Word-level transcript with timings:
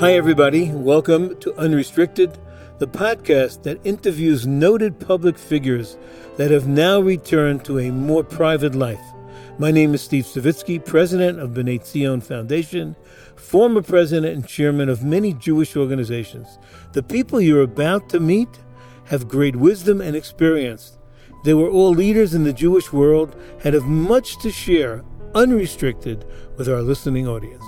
Hi, 0.00 0.14
everybody. 0.14 0.70
Welcome 0.70 1.38
to 1.40 1.54
Unrestricted, 1.56 2.38
the 2.78 2.88
podcast 2.88 3.64
that 3.64 3.84
interviews 3.84 4.46
noted 4.46 4.98
public 4.98 5.36
figures 5.36 5.98
that 6.38 6.50
have 6.50 6.66
now 6.66 7.00
returned 7.00 7.66
to 7.66 7.78
a 7.78 7.90
more 7.90 8.24
private 8.24 8.74
life. 8.74 9.04
My 9.58 9.70
name 9.70 9.92
is 9.92 10.00
Steve 10.00 10.24
Savitsky, 10.24 10.82
president 10.82 11.38
of 11.38 11.50
B'nai 11.50 11.84
Zion 11.84 12.22
Foundation, 12.22 12.96
former 13.36 13.82
president 13.82 14.34
and 14.34 14.48
chairman 14.48 14.88
of 14.88 15.04
many 15.04 15.34
Jewish 15.34 15.76
organizations. 15.76 16.58
The 16.94 17.02
people 17.02 17.38
you're 17.38 17.60
about 17.60 18.08
to 18.08 18.20
meet 18.20 18.48
have 19.04 19.28
great 19.28 19.56
wisdom 19.56 20.00
and 20.00 20.16
experience. 20.16 20.96
They 21.44 21.52
were 21.52 21.68
all 21.68 21.90
leaders 21.90 22.32
in 22.32 22.44
the 22.44 22.54
Jewish 22.54 22.90
world 22.90 23.36
and 23.64 23.74
have 23.74 23.84
much 23.84 24.40
to 24.40 24.50
share, 24.50 25.04
unrestricted, 25.34 26.24
with 26.56 26.70
our 26.70 26.80
listening 26.80 27.28
audience. 27.28 27.64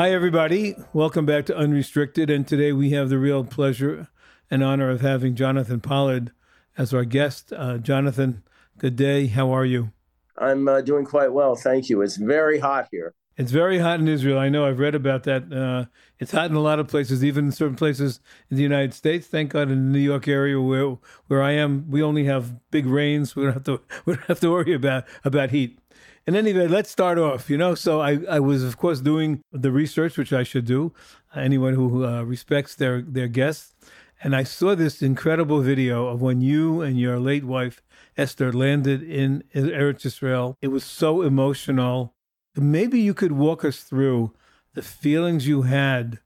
Hi, 0.00 0.12
everybody. 0.12 0.76
Welcome 0.94 1.26
back 1.26 1.44
to 1.44 1.54
Unrestricted. 1.54 2.30
And 2.30 2.48
today 2.48 2.72
we 2.72 2.92
have 2.92 3.10
the 3.10 3.18
real 3.18 3.44
pleasure 3.44 4.08
and 4.50 4.64
honor 4.64 4.88
of 4.88 5.02
having 5.02 5.34
Jonathan 5.34 5.78
Pollard 5.80 6.32
as 6.78 6.94
our 6.94 7.04
guest. 7.04 7.52
Uh, 7.52 7.76
Jonathan, 7.76 8.42
good 8.78 8.96
day. 8.96 9.26
How 9.26 9.50
are 9.50 9.66
you? 9.66 9.92
I'm 10.38 10.66
uh, 10.66 10.80
doing 10.80 11.04
quite 11.04 11.34
well. 11.34 11.54
Thank 11.54 11.90
you. 11.90 12.00
It's 12.00 12.16
very 12.16 12.60
hot 12.60 12.88
here. 12.90 13.12
It's 13.36 13.52
very 13.52 13.78
hot 13.78 14.00
in 14.00 14.08
Israel. 14.08 14.38
I 14.38 14.48
know. 14.48 14.64
I've 14.64 14.78
read 14.78 14.94
about 14.94 15.24
that. 15.24 15.52
Uh, 15.52 15.84
it's 16.18 16.32
hot 16.32 16.48
in 16.48 16.56
a 16.56 16.60
lot 16.60 16.78
of 16.78 16.88
places, 16.88 17.22
even 17.22 17.46
in 17.46 17.52
certain 17.52 17.76
places 17.76 18.20
in 18.50 18.56
the 18.56 18.62
United 18.62 18.94
States. 18.94 19.26
Thank 19.26 19.52
God, 19.52 19.70
in 19.70 19.92
the 19.92 19.98
New 19.98 20.02
York 20.02 20.26
area 20.26 20.58
where 20.58 20.96
where 21.26 21.42
I 21.42 21.50
am, 21.52 21.90
we 21.90 22.02
only 22.02 22.24
have 22.24 22.70
big 22.70 22.86
rains. 22.86 23.36
We 23.36 23.44
don't 23.44 23.52
have 23.52 23.64
to 23.64 23.82
we 24.06 24.14
don't 24.14 24.26
have 24.28 24.40
to 24.40 24.50
worry 24.50 24.72
about 24.72 25.04
about 25.24 25.50
heat. 25.50 25.78
In 26.26 26.36
any 26.36 26.50
event, 26.50 26.70
let's 26.70 26.90
start 26.90 27.18
off. 27.18 27.48
You 27.48 27.56
know, 27.56 27.74
so 27.74 28.00
I, 28.00 28.20
I 28.28 28.40
was 28.40 28.62
of 28.62 28.76
course 28.76 29.00
doing 29.00 29.40
the 29.52 29.72
research, 29.72 30.18
which 30.18 30.32
I 30.32 30.42
should 30.42 30.66
do. 30.66 30.92
anyone 31.34 31.74
who 31.74 32.04
uh, 32.04 32.22
respects 32.22 32.74
their 32.74 33.02
their 33.02 33.28
guests, 33.28 33.74
and 34.22 34.36
I 34.36 34.44
saw 34.44 34.74
this 34.74 35.02
incredible 35.02 35.60
video 35.62 36.06
of 36.08 36.20
when 36.20 36.40
you 36.40 36.82
and 36.82 36.98
your 36.98 37.18
late 37.18 37.44
wife 37.44 37.82
Esther 38.16 38.52
landed 38.52 39.02
in 39.02 39.44
Eretz 39.54 40.04
Israel. 40.04 40.56
It 40.60 40.68
was 40.68 40.84
so 40.84 41.22
emotional. 41.22 42.14
Maybe 42.54 43.00
you 43.00 43.14
could 43.14 43.32
walk 43.32 43.64
us 43.64 43.80
through 43.80 44.32
the 44.74 44.82
feelings 44.82 45.46
you 45.46 45.62
had 45.62 46.18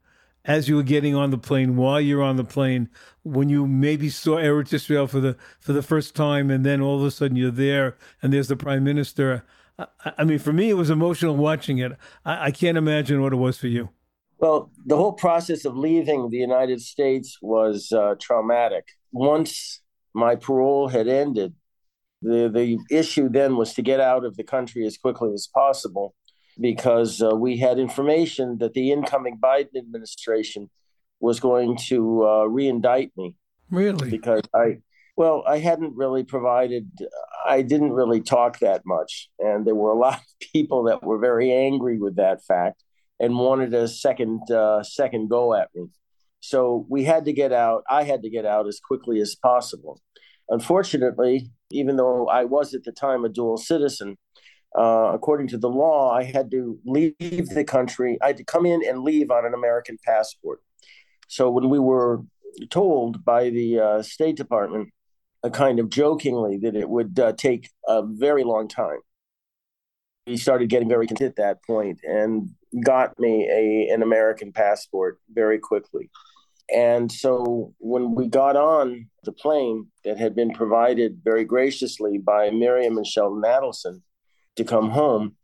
as 0.44 0.68
you 0.68 0.76
were 0.76 0.82
getting 0.82 1.14
on 1.14 1.30
the 1.30 1.38
plane, 1.38 1.76
while 1.76 2.00
you're 2.00 2.22
on 2.22 2.36
the 2.36 2.44
plane, 2.44 2.90
when 3.22 3.48
you 3.48 3.66
maybe 3.66 4.10
saw 4.10 4.36
Eretz 4.36 4.72
Israel 4.72 5.06
for 5.06 5.20
the 5.20 5.36
for 5.60 5.72
the 5.72 5.82
first 5.82 6.14
time, 6.14 6.50
and 6.50 6.66
then 6.66 6.80
all 6.80 6.98
of 6.98 7.04
a 7.04 7.10
sudden 7.10 7.36
you're 7.36 7.50
there, 7.50 7.96
and 8.20 8.32
there's 8.32 8.48
the 8.48 8.56
prime 8.56 8.84
minister. 8.84 9.44
I, 9.78 9.86
I 10.18 10.24
mean, 10.24 10.38
for 10.38 10.52
me, 10.52 10.70
it 10.70 10.74
was 10.74 10.90
emotional 10.90 11.36
watching 11.36 11.78
it. 11.78 11.92
I, 12.24 12.46
I 12.46 12.50
can't 12.50 12.78
imagine 12.78 13.22
what 13.22 13.32
it 13.32 13.36
was 13.36 13.58
for 13.58 13.68
you. 13.68 13.90
Well, 14.38 14.70
the 14.84 14.96
whole 14.96 15.12
process 15.12 15.64
of 15.64 15.76
leaving 15.76 16.30
the 16.30 16.38
United 16.38 16.80
States 16.80 17.38
was 17.40 17.92
uh, 17.92 18.14
traumatic. 18.20 18.88
Once 19.12 19.80
my 20.12 20.36
parole 20.36 20.88
had 20.88 21.08
ended, 21.08 21.54
the 22.20 22.48
the 22.48 22.78
issue 22.90 23.28
then 23.28 23.56
was 23.56 23.74
to 23.74 23.82
get 23.82 24.00
out 24.00 24.24
of 24.24 24.36
the 24.36 24.44
country 24.44 24.86
as 24.86 24.96
quickly 24.98 25.32
as 25.32 25.46
possible, 25.46 26.14
because 26.60 27.22
uh, 27.22 27.34
we 27.34 27.56
had 27.56 27.78
information 27.78 28.58
that 28.58 28.74
the 28.74 28.92
incoming 28.92 29.38
Biden 29.38 29.76
administration 29.76 30.70
was 31.20 31.40
going 31.40 31.76
to 31.88 32.26
uh, 32.26 32.44
re-indict 32.44 33.12
me. 33.16 33.36
Really? 33.70 34.10
Because 34.10 34.42
I 34.54 34.78
well, 35.16 35.44
I 35.46 35.58
hadn't 35.58 35.96
really 35.96 36.24
provided, 36.24 36.90
I 37.46 37.62
didn't 37.62 37.92
really 37.92 38.20
talk 38.20 38.58
that 38.58 38.82
much. 38.84 39.28
And 39.38 39.66
there 39.66 39.74
were 39.74 39.92
a 39.92 39.98
lot 39.98 40.18
of 40.18 40.50
people 40.52 40.84
that 40.84 41.02
were 41.02 41.18
very 41.18 41.52
angry 41.52 41.98
with 41.98 42.16
that 42.16 42.44
fact 42.44 42.82
and 43.20 43.38
wanted 43.38 43.74
a 43.74 43.86
second, 43.86 44.50
uh, 44.50 44.82
second 44.82 45.28
go 45.28 45.54
at 45.54 45.68
me. 45.74 45.86
So 46.40 46.84
we 46.90 47.04
had 47.04 47.24
to 47.24 47.32
get 47.32 47.52
out. 47.52 47.84
I 47.88 48.02
had 48.02 48.22
to 48.22 48.30
get 48.30 48.44
out 48.44 48.66
as 48.66 48.80
quickly 48.80 49.20
as 49.20 49.34
possible. 49.34 50.00
Unfortunately, 50.50 51.50
even 51.70 51.96
though 51.96 52.26
I 52.28 52.44
was 52.44 52.74
at 52.74 52.84
the 52.84 52.92
time 52.92 53.24
a 53.24 53.30
dual 53.30 53.56
citizen, 53.56 54.18
uh, 54.76 55.12
according 55.14 55.48
to 55.48 55.58
the 55.58 55.70
law, 55.70 56.12
I 56.12 56.24
had 56.24 56.50
to 56.50 56.78
leave 56.84 57.48
the 57.48 57.64
country. 57.64 58.18
I 58.20 58.28
had 58.28 58.36
to 58.38 58.44
come 58.44 58.66
in 58.66 58.82
and 58.86 59.02
leave 59.02 59.30
on 59.30 59.46
an 59.46 59.54
American 59.54 59.96
passport. 60.04 60.60
So 61.28 61.50
when 61.50 61.70
we 61.70 61.78
were 61.78 62.20
told 62.70 63.24
by 63.24 63.50
the 63.50 63.78
uh, 63.78 64.02
State 64.02 64.36
Department 64.36 64.90
kind 65.50 65.78
of 65.78 65.90
jokingly 65.90 66.58
that 66.58 66.74
it 66.74 66.88
would 66.88 67.18
uh, 67.18 67.32
take 67.32 67.70
a 67.86 68.02
very 68.02 68.44
long 68.44 68.68
time. 68.68 68.98
He 70.26 70.36
started 70.36 70.70
getting 70.70 70.88
very 70.88 71.06
content 71.06 71.30
at 71.30 71.36
that 71.36 71.62
point 71.64 72.00
and 72.02 72.50
got 72.82 73.18
me 73.18 73.48
a 73.50 73.92
an 73.92 74.02
American 74.02 74.52
passport 74.52 75.20
very 75.32 75.58
quickly. 75.58 76.10
And 76.74 77.12
so 77.12 77.74
when 77.78 78.14
we 78.14 78.26
got 78.26 78.56
on 78.56 79.10
the 79.24 79.32
plane 79.32 79.88
that 80.04 80.18
had 80.18 80.34
been 80.34 80.52
provided 80.52 81.20
very 81.22 81.44
graciously 81.44 82.16
by 82.16 82.50
Miriam 82.50 82.96
and 82.96 83.06
Sheldon 83.06 83.42
Adelson 83.42 84.00
to 84.56 84.64
come 84.64 84.90
home, 84.90 85.36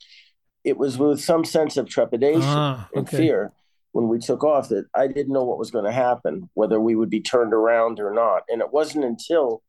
it 0.65 0.79
was 0.79 0.97
with 0.97 1.21
some 1.21 1.45
sense 1.45 1.77
of 1.77 1.89
trepidation 1.89 2.43
ah, 2.43 2.89
okay. 2.89 2.99
and 2.99 3.09
fear 3.09 3.53
when 3.93 4.09
we 4.09 4.19
took 4.19 4.45
off 4.45 4.69
that 4.69 4.87
I 4.95 5.09
didn't 5.09 5.33
know 5.33 5.45
what 5.45 5.59
was 5.59 5.71
going 5.71 5.85
to 5.85 5.93
happen, 5.93 6.49
whether 6.55 6.81
we 6.81 6.95
would 6.95 7.11
be 7.11 7.21
turned 7.21 7.53
around 7.53 8.01
or 8.01 8.13
not. 8.13 8.45
And 8.49 8.61
it 8.61 8.73
wasn't 8.73 9.05
until 9.05 9.63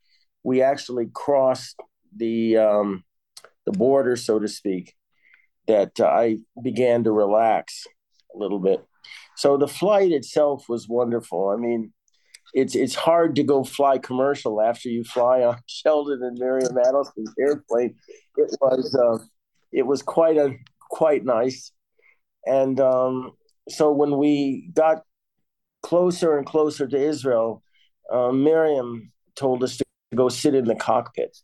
we 0.44 0.62
actually 0.62 1.08
crossed 1.14 1.80
the 2.16 2.58
um, 2.58 3.04
the 3.66 3.72
border, 3.72 4.16
so 4.16 4.40
to 4.40 4.48
speak, 4.48 4.94
that 5.68 6.00
uh, 6.00 6.08
I 6.08 6.38
began 6.62 7.04
to 7.04 7.12
relax 7.12 7.86
a 8.34 8.38
little 8.38 8.60
bit. 8.60 8.86
So 9.38 9.58
the 9.58 9.68
flight 9.68 10.12
itself 10.12 10.66
was 10.68 10.88
wonderful. 10.88 11.50
I 11.50 11.58
mean, 11.58 11.94
it's 12.54 12.76
it's 12.76 12.96
hard 12.96 13.36
to 13.36 13.44
go 13.44 13.64
fly 13.64 13.98
commercial 13.98 14.62
after 14.62 14.90
you 14.90 15.04
fly 15.04 15.44
on 15.44 15.58
Sheldon 15.68 16.22
and 16.24 16.38
Miriam 16.38 16.76
Adelson's 16.76 17.34
airplane. 17.40 17.96
It 18.38 18.56
was 18.62 18.96
uh, 18.96 19.24
it 19.72 19.84
was 19.84 20.02
quite 20.02 20.38
a 20.38 20.56
quite 20.90 21.24
nice, 21.24 21.72
and 22.46 22.80
um, 22.80 23.32
so 23.70 23.92
when 23.92 24.18
we 24.18 24.70
got 24.74 25.04
closer 25.82 26.38
and 26.38 26.46
closer 26.46 26.88
to 26.88 26.98
Israel, 26.98 27.64
uh, 28.12 28.32
Miriam 28.32 29.12
told 29.36 29.64
us 29.64 29.78
to 29.78 29.86
go 30.16 30.30
sit 30.30 30.56
in 30.56 30.66
the 30.66 30.76
cockpit 30.76 31.38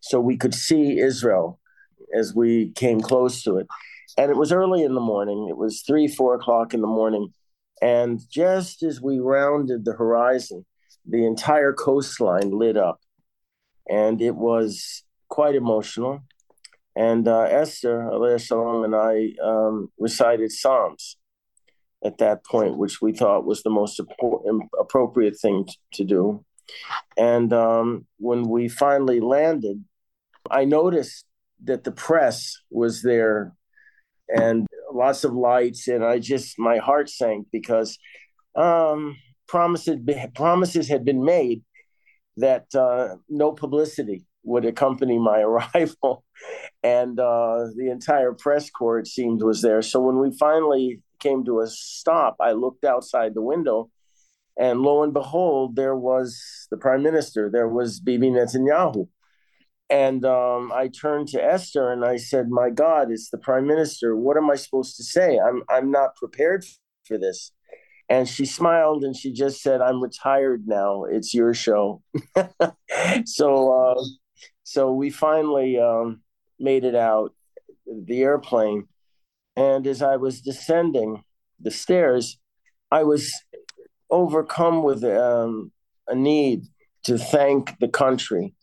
so 0.00 0.20
we 0.20 0.36
could 0.36 0.54
see 0.54 0.98
Israel 0.98 1.58
as 2.16 2.34
we 2.34 2.70
came 2.72 3.00
close 3.00 3.42
to 3.42 3.56
it. 3.58 3.66
And 4.18 4.30
it 4.30 4.36
was 4.36 4.52
early 4.52 4.82
in 4.82 4.94
the 4.94 5.00
morning. 5.00 5.46
It 5.48 5.56
was 5.56 5.82
three, 5.82 6.08
four 6.08 6.34
o'clock 6.34 6.74
in 6.74 6.80
the 6.80 6.86
morning. 6.86 7.32
And 7.80 8.20
just 8.28 8.82
as 8.82 9.00
we 9.00 9.18
rounded 9.18 9.84
the 9.84 9.92
horizon, 9.92 10.66
the 11.06 11.24
entire 11.24 11.72
coastline 11.72 12.50
lit 12.50 12.76
up. 12.76 13.00
And 13.88 14.20
it 14.20 14.34
was 14.34 15.04
quite 15.28 15.54
emotional. 15.54 16.20
And 16.96 17.26
uh, 17.28 17.42
Esther, 17.42 18.10
Shalom, 18.38 18.84
and 18.84 18.94
I 18.94 19.32
um, 19.42 19.90
recited 19.98 20.50
Psalms 20.50 21.16
at 22.04 22.18
that 22.18 22.44
point, 22.44 22.76
which 22.76 23.00
we 23.00 23.12
thought 23.12 23.46
was 23.46 23.62
the 23.62 23.70
most 23.70 24.00
appropriate 24.78 25.38
thing 25.38 25.66
to 25.94 26.04
do. 26.04 26.44
And 27.16 27.52
um, 27.52 28.06
when 28.18 28.48
we 28.48 28.68
finally 28.68 29.20
landed, 29.20 29.84
I 30.50 30.64
noticed 30.64 31.26
that 31.64 31.84
the 31.84 31.92
press 31.92 32.56
was 32.70 33.02
there 33.02 33.52
and 34.28 34.66
lots 34.92 35.24
of 35.24 35.34
lights. 35.34 35.88
And 35.88 36.04
I 36.04 36.18
just, 36.18 36.58
my 36.58 36.78
heart 36.78 37.10
sank 37.10 37.48
because 37.52 37.98
um, 38.56 39.16
promises, 39.46 39.98
promises 40.34 40.88
had 40.88 41.04
been 41.04 41.24
made 41.24 41.62
that 42.36 42.66
uh, 42.74 43.16
no 43.28 43.52
publicity 43.52 44.24
would 44.42 44.64
accompany 44.64 45.18
my 45.18 45.40
arrival. 45.42 46.24
And 46.82 47.18
uh, 47.20 47.66
the 47.76 47.90
entire 47.90 48.32
press 48.32 48.70
corps, 48.70 49.00
it 49.00 49.06
seemed, 49.06 49.42
was 49.42 49.62
there. 49.62 49.82
So 49.82 50.00
when 50.00 50.18
we 50.18 50.36
finally 50.38 51.02
came 51.18 51.44
to 51.44 51.60
a 51.60 51.66
stop, 51.66 52.36
I 52.40 52.52
looked 52.52 52.84
outside 52.84 53.34
the 53.34 53.42
window 53.42 53.90
and 54.60 54.82
lo 54.82 55.02
and 55.02 55.14
behold, 55.14 55.74
there 55.74 55.96
was 55.96 56.68
the 56.70 56.76
prime 56.76 57.02
minister, 57.02 57.48
there 57.50 57.66
was 57.66 57.98
Bibi 57.98 58.28
Netanyahu. 58.28 59.08
And 59.88 60.22
um, 60.26 60.70
I 60.70 60.88
turned 60.88 61.28
to 61.28 61.42
Esther 61.42 61.90
and 61.90 62.04
I 62.04 62.18
said, 62.18 62.50
My 62.50 62.68
God, 62.68 63.10
it's 63.10 63.30
the 63.30 63.38
prime 63.38 63.66
minister. 63.66 64.14
What 64.14 64.36
am 64.36 64.50
I 64.50 64.56
supposed 64.56 64.98
to 64.98 65.02
say? 65.02 65.38
I'm, 65.38 65.62
I'm 65.70 65.90
not 65.90 66.14
prepared 66.14 66.66
for 67.04 67.16
this. 67.16 67.52
And 68.10 68.28
she 68.28 68.44
smiled 68.44 69.02
and 69.02 69.16
she 69.16 69.32
just 69.32 69.62
said, 69.62 69.80
I'm 69.80 70.02
retired 70.02 70.64
now. 70.66 71.04
It's 71.04 71.32
your 71.32 71.54
show. 71.54 72.02
so, 73.24 73.72
uh, 73.72 74.04
so 74.62 74.92
we 74.92 75.08
finally 75.08 75.78
um, 75.78 76.20
made 76.58 76.84
it 76.84 76.94
out 76.94 77.32
the 77.86 78.20
airplane. 78.20 78.88
And 79.56 79.86
as 79.86 80.02
I 80.02 80.16
was 80.16 80.42
descending 80.42 81.24
the 81.58 81.70
stairs, 81.70 82.38
I 82.90 83.04
was 83.04 83.32
overcome 84.10 84.82
with 84.82 85.04
um, 85.04 85.72
a 86.08 86.14
need 86.14 86.66
to 87.04 87.18
thank 87.18 87.78
the 87.78 87.88
country 87.88 88.54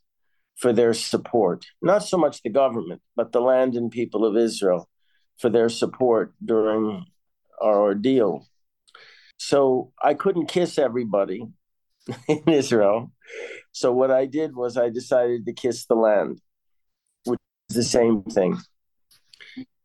for 0.56 0.74
their 0.74 0.94
support, 0.94 1.66
not 1.82 2.04
so 2.04 2.18
much 2.18 2.42
the 2.42 2.50
government, 2.50 3.02
but 3.16 3.32
the 3.32 3.42
land 3.42 3.76
and 3.76 3.92
people 3.92 4.26
of 4.26 4.36
Israel 4.36 4.90
for 5.38 5.50
their 5.50 5.70
support 5.70 6.34
during 6.44 7.06
our 7.62 7.80
ordeal. 7.80 8.48
So 9.38 9.92
I 10.02 10.16
couldn't 10.16 10.48
kiss 10.48 10.80
everybody 10.80 11.46
in 12.28 12.44
Israel. 12.48 13.12
So 13.72 13.94
what 13.94 14.12
I 14.12 14.26
did 14.26 14.56
was 14.56 14.78
I 14.78 14.90
decided 14.90 15.46
to 15.46 15.54
kiss 15.54 15.86
the 15.86 15.96
land, 15.96 16.42
which 17.26 17.40
is 17.70 17.76
the 17.76 17.84
same 17.84 18.24
thing. 18.24 18.58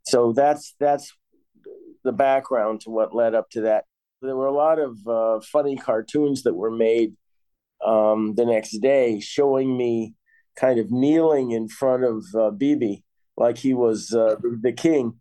So 0.04 0.32
that's 0.32 0.74
that's 0.80 1.12
the 2.02 2.12
background 2.12 2.80
to 2.82 2.90
what 2.90 3.14
led 3.14 3.34
up 3.34 3.50
to 3.50 3.62
that. 3.62 3.84
There 4.22 4.36
were 4.36 4.46
a 4.46 4.54
lot 4.54 4.78
of 4.78 5.06
uh, 5.06 5.40
funny 5.40 5.76
cartoons 5.76 6.44
that 6.44 6.54
were 6.54 6.70
made 6.70 7.14
um, 7.84 8.34
the 8.36 8.46
next 8.46 8.78
day 8.78 9.18
showing 9.18 9.76
me 9.76 10.14
kind 10.54 10.78
of 10.78 10.92
kneeling 10.92 11.50
in 11.50 11.68
front 11.68 12.04
of 12.04 12.24
uh, 12.38 12.50
Bibi 12.50 13.02
like 13.36 13.58
he 13.58 13.74
was 13.74 14.14
uh, 14.14 14.36
the 14.60 14.72
king. 14.72 15.14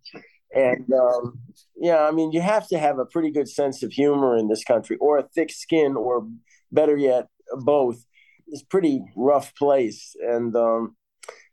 And 0.53 0.85
um, 0.93 1.39
yeah, 1.75 2.01
I 2.01 2.11
mean, 2.11 2.31
you 2.31 2.41
have 2.41 2.67
to 2.67 2.77
have 2.77 2.99
a 2.99 3.05
pretty 3.05 3.31
good 3.31 3.49
sense 3.49 3.81
of 3.81 3.91
humor 3.91 4.37
in 4.37 4.49
this 4.49 4.63
country, 4.63 4.97
or 4.97 5.17
a 5.17 5.27
thick 5.33 5.49
skin, 5.49 5.95
or 5.95 6.27
better 6.71 6.97
yet, 6.97 7.27
both. 7.53 8.03
It's 8.47 8.63
pretty 8.63 9.01
rough 9.15 9.55
place, 9.55 10.13
and 10.21 10.53
um, 10.57 10.97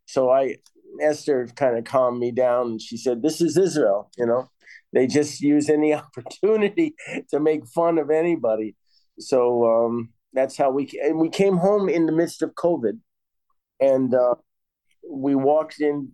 so 0.06 0.30
I 0.30 0.56
Esther 1.00 1.46
kind 1.54 1.78
of 1.78 1.84
calmed 1.84 2.18
me 2.18 2.32
down, 2.32 2.72
and 2.72 2.82
she 2.82 2.96
said, 2.96 3.22
"This 3.22 3.40
is 3.40 3.56
Israel, 3.56 4.10
you 4.18 4.26
know. 4.26 4.48
They 4.92 5.06
just 5.06 5.40
use 5.40 5.68
any 5.68 5.94
opportunity 6.02 6.94
to 7.30 7.40
make 7.40 7.66
fun 7.66 7.98
of 7.98 8.10
anybody." 8.10 8.76
So 9.18 9.64
um, 9.64 10.10
that's 10.32 10.56
how 10.56 10.70
we 10.70 10.88
and 11.02 11.18
we 11.18 11.28
came 11.28 11.56
home 11.56 11.88
in 11.88 12.06
the 12.06 12.12
midst 12.12 12.42
of 12.42 12.54
COVID, 12.54 12.98
and 13.80 14.14
uh, 14.14 14.36
we 15.10 15.34
walked 15.34 15.80
in. 15.80 16.12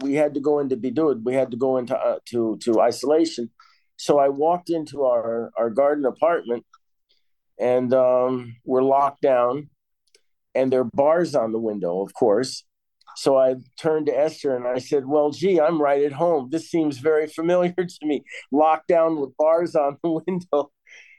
We 0.00 0.14
had 0.14 0.34
to 0.34 0.40
go 0.40 0.58
into 0.58 0.76
bidud. 0.76 1.22
We 1.24 1.34
had 1.34 1.50
to 1.52 1.56
go 1.56 1.76
into 1.76 1.96
uh, 1.96 2.18
to 2.30 2.58
to 2.62 2.80
isolation. 2.80 3.50
So 3.96 4.18
I 4.18 4.28
walked 4.28 4.70
into 4.70 5.04
our 5.04 5.50
our 5.56 5.70
garden 5.70 6.04
apartment, 6.04 6.64
and 7.58 7.92
um, 7.94 8.56
we're 8.64 8.82
locked 8.82 9.22
down, 9.22 9.70
and 10.54 10.72
there 10.72 10.80
are 10.80 10.90
bars 10.92 11.34
on 11.34 11.52
the 11.52 11.60
window, 11.60 12.00
of 12.00 12.12
course. 12.14 12.64
So 13.16 13.38
I 13.38 13.56
turned 13.76 14.06
to 14.06 14.18
Esther 14.18 14.56
and 14.56 14.66
I 14.66 14.78
said, 14.78 15.06
"Well, 15.06 15.30
gee, 15.30 15.60
I'm 15.60 15.80
right 15.80 16.02
at 16.02 16.12
home. 16.12 16.50
This 16.50 16.70
seems 16.70 16.98
very 16.98 17.26
familiar 17.26 17.72
to 17.76 18.06
me. 18.06 18.24
Locked 18.50 18.88
down 18.88 19.20
with 19.20 19.36
bars 19.36 19.74
on 19.74 19.98
the 20.02 20.10
window." 20.26 20.70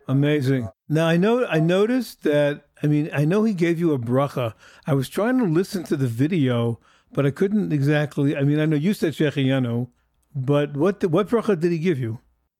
Amazing. 0.07 0.69
Now 0.87 1.07
I 1.07 1.17
know 1.17 1.45
I 1.45 1.59
noticed 1.59 2.23
that. 2.23 2.65
I 2.83 2.87
mean, 2.87 3.09
I 3.13 3.25
know 3.25 3.43
he 3.43 3.53
gave 3.53 3.79
you 3.79 3.93
a 3.93 3.99
bracha. 3.99 4.53
I 4.85 4.93
was 4.93 5.09
trying 5.09 5.39
to 5.39 5.45
listen 5.45 5.83
to 5.85 5.95
the 5.95 6.07
video, 6.07 6.79
but 7.13 7.25
I 7.25 7.31
couldn't 7.31 7.73
exactly. 7.73 8.35
I 8.35 8.43
mean, 8.43 8.59
I 8.59 8.65
know 8.65 8.75
you 8.75 8.93
said 8.93 9.13
Shehecheyanu, 9.13 9.87
but 10.35 10.75
what 10.77 11.03
what 11.05 11.29
bracha 11.29 11.59
did 11.59 11.71
he 11.71 11.79
give 11.79 11.97
you? 11.97 12.19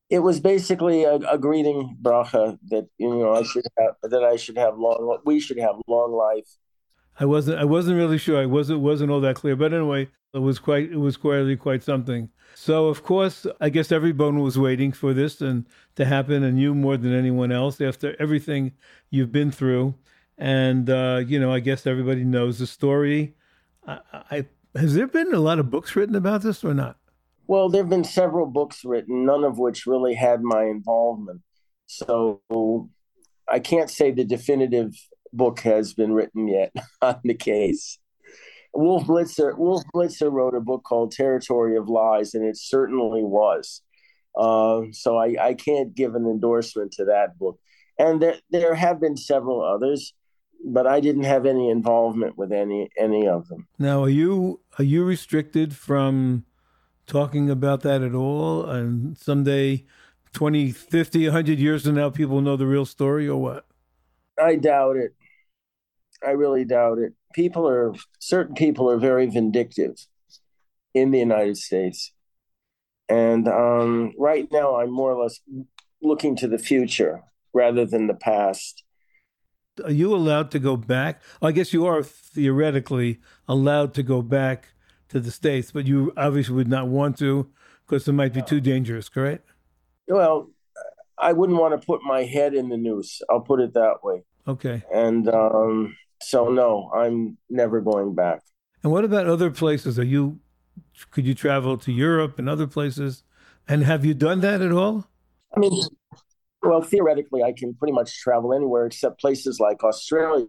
It 0.10 0.20
was 0.20 0.40
basically 0.40 1.04
a, 1.04 1.16
a, 1.16 1.38
greeting 1.38 1.98
bracha 2.02 2.60
that 2.70 2.88
you 2.98 3.10
know 3.10 3.34
I 3.34 3.44
should 3.44 3.66
have 3.78 3.96
that 4.04 4.24
I 4.24 4.36
should 4.38 4.58
have 4.58 4.78
long. 4.78 5.20
We 5.26 5.40
should 5.40 5.58
have 5.58 5.76
long 5.88 6.14
life. 6.14 6.48
I 7.20 7.26
wasn't. 7.26 7.60
I 7.60 7.66
wasn't 7.66 7.98
really 7.98 8.18
sure. 8.18 8.42
I 8.42 8.46
wasn't 8.46 8.82
wasn't 8.82 9.12
all 9.12 9.22
that 9.22 9.36
clear. 9.36 9.56
But 9.56 9.74
anyway, 9.74 10.10
it 10.34 10.40
was 10.40 10.60
quite. 10.60 10.92
It 10.92 10.98
was 10.98 11.18
quite 11.18 11.60
quite 11.60 11.84
something. 11.84 12.30
So 12.56 12.88
of 12.88 13.04
course, 13.04 13.46
I 13.60 13.70
guess 13.70 13.92
everyone 13.92 14.40
was 14.40 14.58
waiting 14.58 14.92
for 14.92 15.14
this 15.14 15.42
and 15.42 15.66
to 15.96 16.06
happen, 16.06 16.44
and 16.44 16.60
you 16.60 16.74
more 16.74 16.98
than 16.98 17.14
anyone 17.14 17.52
else 17.52 17.80
after 17.82 18.16
everything 18.20 18.74
you've 19.10 19.32
been 19.32 19.52
through. 19.52 19.96
And 20.38 20.90
uh, 20.90 21.22
you 21.26 21.40
know, 21.40 21.52
I 21.54 21.60
guess 21.60 21.88
everybody 21.88 22.24
knows 22.24 22.60
the 22.60 22.68
story. 22.68 23.36
I, 23.88 24.00
I, 24.32 24.46
has 24.76 24.96
there 24.96 25.08
been 25.08 25.34
a 25.34 25.40
lot 25.40 25.60
of 25.60 25.72
books 25.72 25.96
written 25.96 26.16
about 26.16 26.42
this 26.42 26.64
or 26.64 26.74
not? 26.74 26.98
Well, 27.48 27.70
there 27.70 27.84
have 27.84 27.90
been 27.90 28.04
several 28.04 28.48
books 28.48 28.84
written, 28.84 29.26
none 29.26 29.44
of 29.44 29.58
which 29.58 29.86
really 29.86 30.16
had 30.16 30.42
my 30.42 30.64
involvement. 30.64 31.42
So 31.86 32.42
I 33.48 33.60
can't 33.60 33.90
say 33.90 34.12
the 34.12 34.26
definitive 34.26 34.96
book 35.36 35.60
has 35.62 35.94
been 35.94 36.14
written 36.14 36.48
yet 36.48 36.74
on 37.02 37.20
the 37.24 37.34
case. 37.34 38.00
Wolf 38.74 39.06
Blitzer, 39.06 39.58
Wolf 39.58 39.84
Blitzer 39.94 40.32
wrote 40.32 40.54
a 40.54 40.60
book 40.60 40.84
called 40.84 41.12
Territory 41.12 41.78
of 41.78 41.88
Lies, 41.88 42.34
and 42.34 42.44
it 42.44 42.58
certainly 42.58 43.24
was. 43.24 43.82
Uh, 44.38 44.82
so 44.92 45.18
I, 45.18 45.36
I 45.40 45.54
can't 45.54 45.96
give 45.96 46.14
an 46.16 46.26
endorsement 46.26 46.92
to 46.94 47.06
that 47.06 47.38
book. 47.38 47.58
And 47.98 48.22
there, 48.22 48.36
there 48.52 48.76
have 48.76 49.00
been 49.00 49.16
several 49.16 49.64
others, 49.64 50.14
but 50.66 50.86
I 50.86 51.00
didn't 51.00 51.24
have 51.24 51.46
any 51.46 51.70
involvement 51.70 52.38
with 52.38 52.52
any 52.52 52.90
any 52.98 53.28
of 53.28 53.48
them. 53.48 53.68
Now, 53.80 54.04
are 54.04 54.10
you 54.10 54.60
are 54.78 54.84
you 54.84 55.06
restricted 55.06 55.74
from 55.74 56.44
talking 57.08 57.50
about 57.50 57.82
that 57.82 58.02
at 58.02 58.14
all? 58.14 58.66
And 58.66 59.18
someday, 59.18 59.86
20, 60.34 60.72
50, 60.72 61.26
100 61.28 61.60
years 61.60 61.84
from 61.86 61.96
now, 61.96 62.10
people 62.10 62.42
know 62.42 62.58
the 62.58 62.68
real 62.68 62.86
story 62.86 63.28
or 63.28 63.42
what? 63.42 63.66
I 64.42 64.56
doubt 64.56 64.98
it. 64.98 65.16
I 66.26 66.32
really 66.32 66.66
doubt 66.66 67.00
it. 67.00 67.14
People 67.34 67.68
are 67.68 67.94
certain 68.20 68.56
people 68.56 68.90
are 68.90 68.98
very 68.98 69.28
vindictive 69.28 69.96
in 70.94 71.12
the 71.12 71.20
United 71.20 71.58
States, 71.58 72.14
and 73.10 73.48
um, 73.48 74.14
right 74.18 74.48
now 74.52 74.78
I'm 74.80 74.92
more 74.92 75.12
or 75.12 75.24
less 75.24 75.40
looking 76.02 76.36
to 76.38 76.48
the 76.48 76.58
future 76.58 77.24
rather 77.54 77.86
than 77.86 78.08
the 78.08 78.14
past. 78.14 78.84
Are 79.84 79.92
you 79.92 80.16
allowed 80.16 80.52
to 80.52 80.60
go 80.60 80.78
back? 80.78 81.22
I 81.42 81.52
guess 81.52 81.74
you 81.74 81.86
are 81.86 82.02
theoretically 82.02 83.20
allowed 83.48 83.94
to 83.96 84.04
go 84.04 84.22
back 84.22 84.70
to 85.10 85.20
the 85.20 85.32
states, 85.32 85.72
but 85.72 85.86
you 85.86 86.14
obviously 86.16 86.56
would 86.56 86.70
not 86.70 86.88
want 86.88 87.18
to 87.20 87.50
because 87.86 88.08
it 88.08 88.14
might 88.14 88.34
be 88.34 88.42
too 88.42 88.62
dangerous. 88.62 89.10
Correct? 89.10 89.50
Well, 90.08 90.50
I 91.18 91.34
wouldn't 91.34 91.60
want 91.60 91.80
to 91.80 91.86
put 91.86 92.02
my 92.04 92.24
head 92.24 92.54
in 92.54 92.70
the 92.70 92.78
noose. 92.78 93.22
I'll 93.30 93.42
put 93.42 93.60
it 93.60 93.74
that 93.74 94.04
way. 94.04 94.24
Okay. 94.48 94.84
And 94.94 95.28
um, 95.30 95.96
so 96.26 96.50
no, 96.50 96.92
I'm 96.94 97.38
never 97.50 97.82
going 97.82 98.16
back. 98.16 98.42
And 98.82 98.92
what 98.92 99.06
about 99.06 99.28
other 99.28 99.52
places? 99.52 100.00
Are 100.00 100.04
you 100.04 100.40
could 101.12 101.26
you 101.26 101.36
travel 101.36 101.78
to 101.78 101.92
Europe 101.92 102.40
and 102.40 102.50
other 102.50 102.68
places? 102.68 103.24
And 103.68 103.84
have 103.84 104.06
you 104.06 104.14
done 104.14 104.42
that 104.42 104.62
at 104.62 104.72
all? 104.72 105.08
I 105.56 105.60
mean, 105.60 105.82
well, 106.62 106.82
theoretically, 106.82 107.44
I 107.44 107.54
can 107.54 107.74
pretty 107.76 107.94
much 107.94 108.20
travel 108.20 108.54
anywhere 108.54 108.86
except 108.86 109.20
places 109.20 109.60
like 109.60 109.84
Australia 109.84 110.48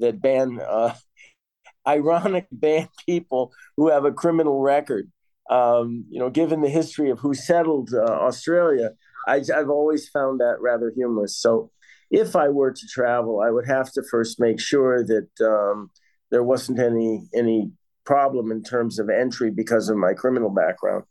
that 0.00 0.20
ban, 0.20 0.60
uh, 0.60 0.94
ironic, 1.86 2.46
ban 2.50 2.88
people 3.06 3.52
who 3.76 3.90
have 3.90 4.04
a 4.04 4.12
criminal 4.12 4.60
record. 4.60 5.10
Um, 5.50 6.04
you 6.10 6.18
know, 6.18 6.30
given 6.30 6.62
the 6.62 6.68
history 6.68 7.10
of 7.10 7.20
who 7.20 7.32
settled 7.32 7.90
uh, 7.94 8.02
Australia, 8.02 8.90
I, 9.26 9.40
have 9.48 9.70
always 9.70 10.08
found 10.08 10.40
that 10.40 10.56
rather 10.60 10.92
humorous. 10.94 11.36
So 11.36 11.70
if 12.10 12.36
I 12.36 12.48
were 12.48 12.72
to 12.72 12.86
travel, 12.86 13.40
I 13.40 13.50
would 13.50 13.66
have 13.66 13.92
to 13.92 14.02
first 14.02 14.40
make 14.40 14.60
sure 14.60 15.04
that 15.04 15.28
um, 15.40 15.90
there 16.30 16.42
wasn't 16.42 16.78
any 16.78 17.28
any 17.34 17.70
problem 18.04 18.50
in 18.50 18.62
terms 18.62 18.98
of 18.98 19.10
entry 19.10 19.50
because 19.50 19.88
of 19.88 19.96
my 19.96 20.14
criminal 20.14 20.50
background. 20.50 21.04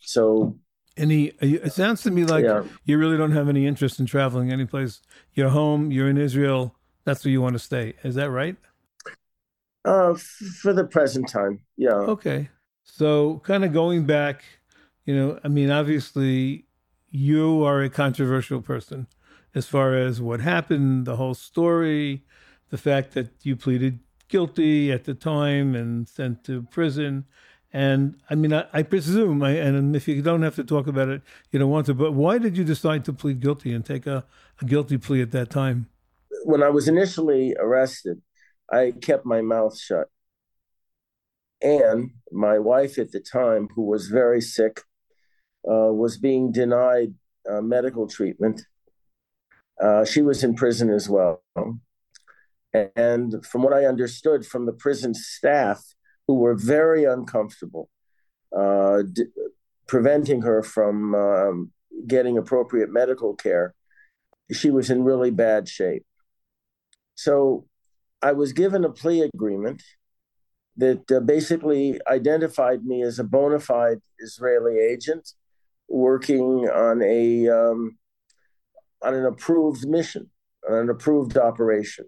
So, 0.00 0.58
any 0.96 1.32
it 1.40 1.72
sounds 1.72 2.02
to 2.02 2.10
me 2.10 2.24
like 2.24 2.44
yeah. 2.44 2.64
you 2.84 2.98
really 2.98 3.16
don't 3.16 3.32
have 3.32 3.48
any 3.48 3.66
interest 3.66 3.98
in 3.98 4.06
traveling 4.06 4.52
any 4.52 4.66
place. 4.66 5.00
You're 5.34 5.50
home. 5.50 5.90
You're 5.90 6.10
in 6.10 6.18
Israel. 6.18 6.74
That's 7.04 7.24
where 7.24 7.32
you 7.32 7.40
want 7.40 7.54
to 7.54 7.58
stay. 7.58 7.94
Is 8.04 8.14
that 8.16 8.30
right? 8.30 8.56
Uh, 9.84 10.12
f- 10.12 10.20
for 10.60 10.72
the 10.72 10.84
present 10.84 11.28
time, 11.28 11.60
yeah. 11.76 11.90
Okay. 11.90 12.48
So, 12.84 13.40
kind 13.44 13.64
of 13.64 13.72
going 13.72 14.04
back, 14.04 14.44
you 15.06 15.16
know, 15.16 15.40
I 15.42 15.48
mean, 15.48 15.70
obviously, 15.70 16.66
you 17.10 17.64
are 17.64 17.82
a 17.82 17.90
controversial 17.90 18.60
person 18.60 19.06
as 19.54 19.66
far 19.66 19.94
as 19.94 20.20
what 20.20 20.40
happened, 20.40 21.06
the 21.06 21.16
whole 21.16 21.34
story, 21.34 22.24
the 22.70 22.78
fact 22.78 23.12
that 23.12 23.30
you 23.42 23.56
pleaded 23.56 23.98
guilty 24.28 24.90
at 24.90 25.04
the 25.04 25.14
time 25.14 25.74
and 25.74 26.08
sent 26.08 26.42
to 26.44 26.62
prison. 26.62 27.26
And 27.72 28.16
I 28.30 28.34
mean, 28.34 28.52
I, 28.52 28.66
I 28.72 28.82
presume, 28.82 29.42
I, 29.42 29.50
and 29.52 29.94
if 29.94 30.08
you 30.08 30.22
don't 30.22 30.42
have 30.42 30.56
to 30.56 30.64
talk 30.64 30.86
about 30.86 31.08
it, 31.08 31.22
you 31.50 31.58
don't 31.58 31.70
want 31.70 31.86
to, 31.86 31.94
but 31.94 32.12
why 32.12 32.38
did 32.38 32.56
you 32.56 32.64
decide 32.64 33.04
to 33.06 33.12
plead 33.12 33.40
guilty 33.40 33.72
and 33.72 33.84
take 33.84 34.06
a, 34.06 34.24
a 34.60 34.64
guilty 34.64 34.98
plea 34.98 35.22
at 35.22 35.32
that 35.32 35.50
time? 35.50 35.88
When 36.44 36.62
I 36.62 36.70
was 36.70 36.88
initially 36.88 37.54
arrested, 37.58 38.20
I 38.70 38.92
kept 39.00 39.26
my 39.26 39.42
mouth 39.42 39.78
shut. 39.78 40.08
And 41.60 42.10
my 42.32 42.58
wife 42.58 42.98
at 42.98 43.12
the 43.12 43.20
time, 43.20 43.68
who 43.74 43.82
was 43.82 44.08
very 44.08 44.40
sick, 44.40 44.80
uh, 45.70 45.92
was 45.92 46.18
being 46.18 46.50
denied 46.50 47.14
uh, 47.48 47.60
medical 47.60 48.08
treatment 48.08 48.62
uh, 49.80 50.04
she 50.04 50.22
was 50.22 50.42
in 50.42 50.54
prison 50.54 50.90
as 50.90 51.08
well. 51.08 51.42
And 52.96 53.44
from 53.44 53.62
what 53.62 53.72
I 53.72 53.84
understood 53.84 54.46
from 54.46 54.66
the 54.66 54.72
prison 54.72 55.14
staff, 55.14 55.82
who 56.26 56.34
were 56.34 56.54
very 56.54 57.04
uncomfortable, 57.04 57.90
uh, 58.56 59.02
d- 59.12 59.26
preventing 59.86 60.42
her 60.42 60.62
from 60.62 61.14
um, 61.14 61.72
getting 62.06 62.38
appropriate 62.38 62.90
medical 62.90 63.34
care, 63.34 63.74
she 64.50 64.70
was 64.70 64.90
in 64.90 65.04
really 65.04 65.30
bad 65.30 65.68
shape. 65.68 66.04
So 67.14 67.66
I 68.22 68.32
was 68.32 68.52
given 68.52 68.84
a 68.84 68.90
plea 68.90 69.22
agreement 69.22 69.82
that 70.76 71.10
uh, 71.10 71.20
basically 71.20 72.00
identified 72.08 72.84
me 72.84 73.02
as 73.02 73.18
a 73.18 73.24
bona 73.24 73.60
fide 73.60 74.00
Israeli 74.18 74.78
agent 74.78 75.28
working 75.88 76.68
on 76.70 77.02
a 77.02 77.48
um, 77.48 77.98
on 79.02 79.14
an 79.14 79.24
approved 79.24 79.86
mission, 79.86 80.30
on 80.68 80.78
an 80.78 80.90
approved 80.90 81.36
operation. 81.36 82.06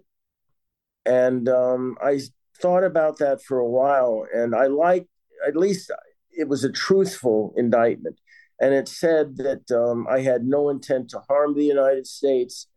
And 1.05 1.47
um, 1.49 1.97
I 2.01 2.19
thought 2.61 2.83
about 2.83 3.19
that 3.19 3.43
for 3.43 3.59
a 3.59 3.69
while, 3.69 4.25
and 4.33 4.55
I 4.55 4.67
like 4.67 5.07
at 5.45 5.55
least 5.55 5.91
it 6.31 6.47
was 6.47 6.63
a 6.63 6.71
truthful 6.71 7.53
indictment, 7.55 8.19
and 8.59 8.73
it 8.73 8.87
said 8.87 9.37
that 9.37 9.69
um, 9.71 10.07
I 10.09 10.21
had 10.21 10.45
no 10.45 10.69
intent 10.69 11.09
to 11.09 11.19
harm 11.27 11.55
the 11.55 11.65
United 11.65 12.07
States, 12.07 12.67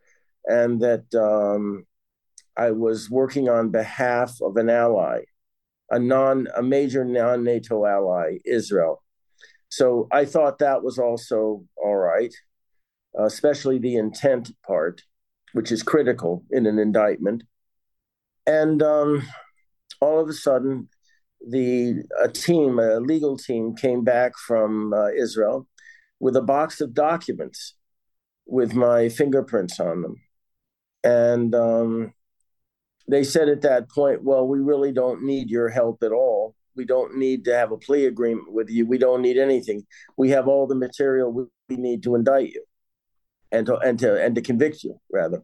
and 0.44 0.80
that 0.80 1.14
um, 1.14 1.86
I 2.56 2.72
was 2.72 3.08
working 3.08 3.48
on 3.48 3.70
behalf 3.70 4.36
of 4.42 4.56
an 4.56 4.68
ally, 4.68 5.20
a 5.90 5.98
non 5.98 6.48
a 6.54 6.62
major 6.62 7.04
non 7.04 7.44
NATO 7.44 7.86
ally, 7.86 8.38
Israel. 8.44 9.02
So 9.70 10.08
I 10.10 10.24
thought 10.24 10.58
that 10.58 10.82
was 10.82 10.98
also 10.98 11.64
all 11.76 11.96
right, 11.96 12.34
especially 13.26 13.78
the 13.78 13.96
intent 13.96 14.50
part, 14.66 15.02
which 15.52 15.72
is 15.72 15.82
critical 15.82 16.44
in 16.50 16.66
an 16.66 16.78
indictment. 16.78 17.42
And 18.46 18.82
um, 18.82 19.22
all 20.00 20.20
of 20.20 20.28
a 20.28 20.32
sudden, 20.32 20.88
the 21.46 22.02
a 22.20 22.28
team, 22.28 22.78
a 22.78 23.00
legal 23.00 23.36
team, 23.36 23.74
came 23.74 24.04
back 24.04 24.36
from 24.36 24.92
uh, 24.92 25.08
Israel 25.08 25.66
with 26.20 26.36
a 26.36 26.42
box 26.42 26.80
of 26.80 26.94
documents 26.94 27.74
with 28.46 28.74
my 28.74 29.08
fingerprints 29.08 29.78
on 29.78 30.02
them, 30.02 30.16
and 31.04 31.54
um, 31.54 32.12
they 33.08 33.22
said 33.22 33.48
at 33.48 33.62
that 33.62 33.90
point, 33.90 34.24
"Well, 34.24 34.46
we 34.46 34.58
really 34.58 34.92
don't 34.92 35.22
need 35.22 35.50
your 35.50 35.68
help 35.68 36.02
at 36.02 36.12
all. 36.12 36.54
We 36.74 36.84
don't 36.84 37.16
need 37.16 37.44
to 37.44 37.54
have 37.54 37.72
a 37.72 37.78
plea 37.78 38.06
agreement 38.06 38.52
with 38.52 38.70
you. 38.70 38.86
We 38.86 38.98
don't 38.98 39.22
need 39.22 39.36
anything. 39.36 39.84
We 40.16 40.30
have 40.30 40.48
all 40.48 40.66
the 40.66 40.74
material 40.74 41.32
we 41.32 41.76
need 41.76 42.02
to 42.04 42.14
indict 42.14 42.50
you, 42.50 42.64
and 43.52 43.66
to 43.66 43.76
and 43.78 43.98
to 44.00 44.22
and 44.22 44.34
to 44.34 44.42
convict 44.42 44.84
you, 44.84 45.00
rather." 45.12 45.42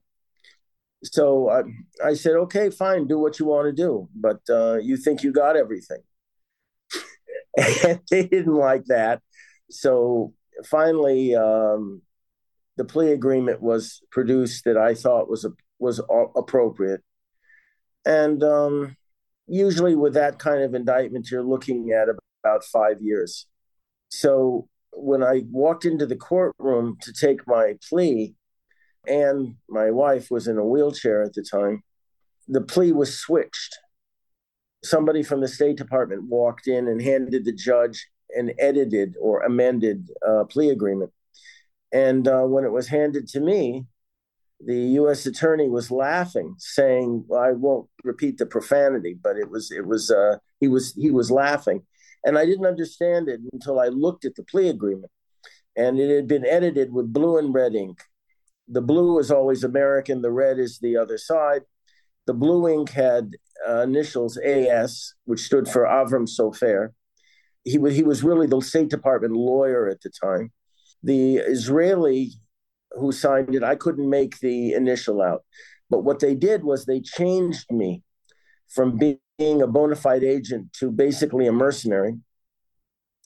so 1.05 1.51
I, 1.51 1.63
I 2.05 2.15
said, 2.15 2.33
okay, 2.33 2.71
fine, 2.71 3.07
do 3.07 3.19
what 3.19 3.39
you 3.39 3.47
want 3.47 3.67
to 3.67 3.73
do, 3.73 4.09
but 4.15 4.41
uh, 4.49 4.77
you 4.77 4.97
think 4.97 5.23
you 5.23 5.33
got 5.33 5.57
everything. 5.57 6.01
and 7.57 8.01
they 8.11 8.27
didn't 8.27 8.55
like 8.55 8.87
that. 8.87 9.21
So 9.71 10.33
finally, 10.65 11.35
um, 11.35 12.03
the 12.77 12.85
plea 12.85 13.13
agreement 13.13 13.63
was 13.63 14.01
produced 14.11 14.65
that 14.65 14.77
I 14.77 14.95
thought 14.95 15.29
was 15.29 15.45
a, 15.45 15.51
was 15.79 16.01
appropriate. 16.37 17.03
And 18.07 18.43
um, 18.43 18.97
usually, 19.47 19.95
with 19.95 20.15
that 20.15 20.39
kind 20.39 20.63
of 20.63 20.75
indictment, 20.75 21.31
you're 21.31 21.43
looking 21.43 21.93
at 21.93 22.09
about 22.43 22.65
five 22.65 23.01
years. 23.01 23.47
So 24.09 24.69
when 24.97 25.23
I 25.23 25.43
walked 25.51 25.85
into 25.85 26.07
the 26.07 26.17
courtroom 26.17 26.97
to 27.03 27.13
take 27.13 27.47
my 27.47 27.75
plea, 27.89 28.35
and 29.07 29.57
my 29.69 29.91
wife 29.91 30.31
was 30.31 30.49
in 30.49 30.59
a 30.59 30.65
wheelchair 30.65 31.23
at 31.23 31.35
the 31.35 31.43
time. 31.43 31.83
The 32.49 32.61
plea 32.61 32.93
was 32.93 33.19
switched. 33.19 33.79
Somebody 34.83 35.23
from 35.23 35.41
the 35.41 35.49
State 35.49 35.77
Department 35.77 36.25
walked 36.25 36.67
in 36.67 36.89
and 36.89 37.01
handed 37.01 37.45
the 37.45 37.53
judge 37.53 38.07
an 38.31 38.53
edited 38.59 39.15
or 39.21 39.43
amended 39.43 40.11
uh, 40.27 40.45
plea 40.45 40.71
agreement. 40.71 41.13
And 41.93 42.27
uh, 42.27 42.43
when 42.43 42.65
it 42.65 42.73
was 42.73 42.89
handed 42.89 43.29
to 43.29 43.41
me, 43.41 43.87
the 44.65 44.77
U.S. 44.77 45.27
attorney 45.27 45.69
was 45.69 45.91
laughing, 45.91 46.55
saying, 46.59 47.25
well, 47.29 47.41
"I 47.41 47.53
won't 47.53 47.89
repeat 48.03 48.39
the 48.39 48.47
profanity, 48.47 49.17
but 49.21 49.37
it 49.37 49.51
was 49.51 49.71
it 49.71 49.87
was 49.87 50.11
uh, 50.11 50.39
he 50.61 50.69
was 50.69 50.95
he 50.95 51.11
was 51.11 51.31
laughing." 51.31 51.83
And 52.25 52.39
I 52.39 52.47
didn't 52.47 52.67
understand 52.67 53.29
it 53.29 53.41
until 53.53 53.79
I 53.79 53.89
looked 53.89 54.25
at 54.25 54.35
the 54.35 54.45
plea 54.45 54.71
agreement, 54.71 55.13
and 55.77 55.99
it 55.99 56.15
had 56.15 56.27
been 56.27 56.47
edited 56.47 56.93
with 56.93 57.13
blue 57.13 57.39
and 57.39 57.53
red 57.53 57.75
ink 57.75 58.01
the 58.69 58.81
blue 58.81 59.19
is 59.19 59.31
always 59.31 59.65
American, 59.65 60.23
the 60.23 60.31
red 60.31 60.59
is 60.59 60.79
the 60.79 60.97
other 60.97 61.19
side. 61.19 61.63
The 62.27 62.35
blue 62.35 62.69
ink 62.69 62.91
had 62.91 63.33
uh, 63.69 63.83
initials 63.83 64.39
AS, 64.39 65.15
which 65.25 65.41
stood 65.41 65.69
for 65.69 65.85
Avram 65.85 66.27
Sofaer. 66.29 66.91
He, 67.65 67.73
he 67.73 68.03
was 68.03 68.23
really 68.23 68.47
the 68.47 68.61
State 68.61 68.89
Department 68.89 69.35
lawyer 69.35 69.89
at 69.89 70.01
the 70.01 70.11
time. 70.11 70.53
The 71.03 71.37
Israeli 71.37 72.33
who 72.93 73.13
signed 73.13 73.55
it, 73.55 73.65
I 73.65 73.75
couldn't 73.75 74.09
make 74.09 74.39
the 74.39 74.73
initial 74.73 75.21
out. 75.21 75.45
But 75.91 76.05
what 76.05 76.21
they 76.21 76.35
did 76.35 76.65
was 76.65 76.85
they 76.85 77.01
changed 77.01 77.71
me 77.71 78.03
from 78.69 78.97
being 78.97 79.19
a 79.39 79.67
bona 79.67 79.97
fide 79.97 80.25
agent 80.25 80.73
to 80.75 80.91
basically 80.91 81.47
a 81.47 81.53
mercenary, 81.53 82.19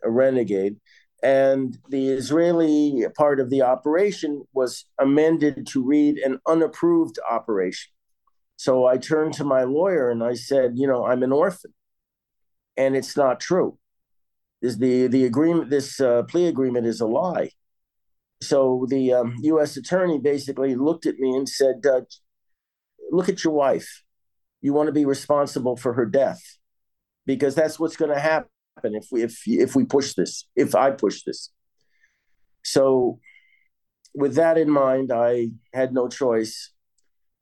a 0.02 0.10
renegade 0.10 0.76
and 1.22 1.78
the 1.88 2.08
Israeli 2.08 3.06
part 3.16 3.40
of 3.40 3.50
the 3.50 3.62
operation 3.62 4.44
was 4.52 4.84
amended 4.98 5.66
to 5.68 5.82
read 5.82 6.18
an 6.18 6.38
unapproved 6.46 7.18
operation. 7.28 7.90
So 8.56 8.86
I 8.86 8.98
turned 8.98 9.34
to 9.34 9.44
my 9.44 9.64
lawyer 9.64 10.10
and 10.10 10.22
I 10.22 10.34
said, 10.34 10.72
you 10.76 10.86
know, 10.86 11.06
I'm 11.06 11.22
an 11.22 11.32
orphan, 11.32 11.72
and 12.76 12.96
it's 12.96 13.16
not 13.16 13.40
true. 13.40 13.78
Is 14.60 14.78
the 14.78 15.06
the 15.06 15.24
agreement? 15.24 15.70
This 15.70 16.00
uh, 16.00 16.24
plea 16.24 16.46
agreement 16.46 16.86
is 16.86 17.00
a 17.00 17.06
lie. 17.06 17.50
So 18.40 18.86
the 18.88 19.12
um, 19.14 19.36
U.S. 19.42 19.76
attorney 19.76 20.18
basically 20.18 20.74
looked 20.74 21.06
at 21.06 21.18
me 21.18 21.36
and 21.36 21.48
said, 21.48 21.84
uh, 21.86 22.02
"Look 23.10 23.28
at 23.28 23.44
your 23.44 23.52
wife. 23.52 24.02
You 24.60 24.72
want 24.72 24.88
to 24.88 24.92
be 24.92 25.04
responsible 25.04 25.76
for 25.76 25.92
her 25.94 26.06
death, 26.06 26.42
because 27.26 27.54
that's 27.54 27.78
what's 27.78 27.96
going 27.96 28.12
to 28.12 28.20
happen." 28.20 28.50
if 28.84 29.08
we 29.10 29.22
if 29.22 29.42
if 29.46 29.74
we 29.74 29.84
push 29.84 30.14
this 30.14 30.46
if 30.56 30.74
i 30.74 30.90
push 30.90 31.22
this. 31.24 31.50
So 32.64 33.18
with 34.14 34.34
that 34.34 34.58
in 34.58 34.70
mind 34.70 35.12
i 35.12 35.48
had 35.72 35.92
no 35.92 36.08
choice. 36.08 36.72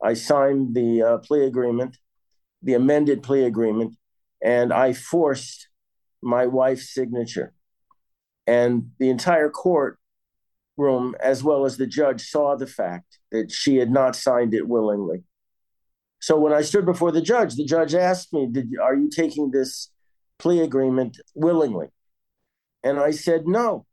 I 0.02 0.14
signed 0.14 0.74
the 0.74 1.02
uh, 1.02 1.18
plea 1.18 1.44
agreement 1.44 1.98
the 2.62 2.74
amended 2.74 3.22
plea 3.22 3.44
agreement 3.44 3.96
and 4.42 4.72
i 4.72 4.92
forced 4.92 5.68
my 6.22 6.46
wife's 6.46 6.92
signature. 6.92 7.52
And 8.46 8.92
the 8.98 9.10
entire 9.10 9.50
court 9.50 9.98
room 10.76 11.14
as 11.20 11.42
well 11.42 11.64
as 11.64 11.76
the 11.76 11.86
judge 11.86 12.22
saw 12.28 12.54
the 12.56 12.66
fact 12.66 13.18
that 13.32 13.50
she 13.50 13.76
had 13.76 13.90
not 13.90 14.14
signed 14.14 14.54
it 14.54 14.68
willingly 14.68 15.24
so 16.20 16.38
when 16.38 16.52
i 16.52 16.62
stood 16.62 16.86
before 16.86 17.12
the 17.12 17.20
judge 17.20 17.54
the 17.54 17.64
judge 17.64 17.94
asked 17.94 18.32
me 18.32 18.48
are 18.82 18.94
you 18.94 19.08
taking 19.08 19.50
this 19.50 19.90
plea 20.38 20.60
agreement 20.60 21.18
willingly. 21.34 21.88
And 22.82 22.98
I 22.98 23.10
said, 23.10 23.46
no. 23.46 23.86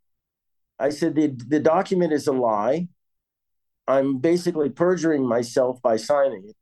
I 0.80 0.89
said, 0.89 1.15
the, 1.15 1.27
the 1.27 1.60
document 1.60 2.13
is 2.13 2.27
a 2.27 2.34
lie. 2.34 2.88
I'm 3.88 4.18
basically 4.18 4.70
perjuring 4.70 5.27
myself 5.27 5.82
by 5.82 5.98
signing 5.98 6.44
it. 6.48 6.56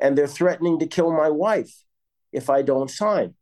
And 0.00 0.16
they're 0.16 0.26
threatening 0.26 0.78
to 0.78 0.86
kill 0.86 1.12
my 1.12 1.28
wife 1.28 1.72
if 2.32 2.50
I 2.50 2.62
don't 2.62 2.90
sign. 2.90 3.34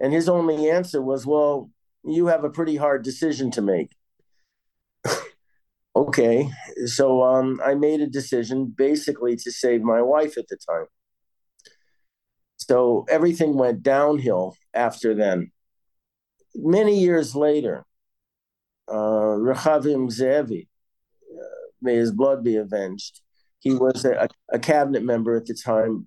And 0.00 0.12
his 0.12 0.28
only 0.28 0.68
answer 0.68 1.00
was, 1.00 1.26
well, 1.26 1.70
you 2.04 2.26
have 2.26 2.44
a 2.44 2.50
pretty 2.50 2.76
hard 2.76 3.02
decision 3.04 3.50
to 3.52 3.62
make. 3.62 3.94
okay. 5.96 6.50
So 6.86 7.22
um, 7.22 7.60
I 7.64 7.74
made 7.74 8.00
a 8.00 8.06
decision 8.06 8.74
basically 8.76 9.36
to 9.36 9.52
save 9.52 9.82
my 9.82 10.02
wife 10.02 10.36
at 10.36 10.48
the 10.48 10.58
time. 10.68 10.86
So 12.68 13.06
everything 13.08 13.56
went 13.56 13.82
downhill 13.82 14.56
after 14.72 15.14
then. 15.14 15.50
Many 16.54 17.00
years 17.00 17.34
later, 17.34 17.84
uh, 18.88 19.36
Rehavam 19.38 20.10
Ze'evi, 20.10 20.68
uh, 21.32 21.66
may 21.80 21.96
his 21.96 22.12
blood 22.12 22.44
be 22.44 22.56
avenged, 22.56 23.20
he 23.58 23.74
was 23.74 24.04
a, 24.04 24.28
a 24.50 24.58
cabinet 24.58 25.02
member 25.02 25.36
at 25.36 25.46
the 25.46 25.54
time, 25.54 26.06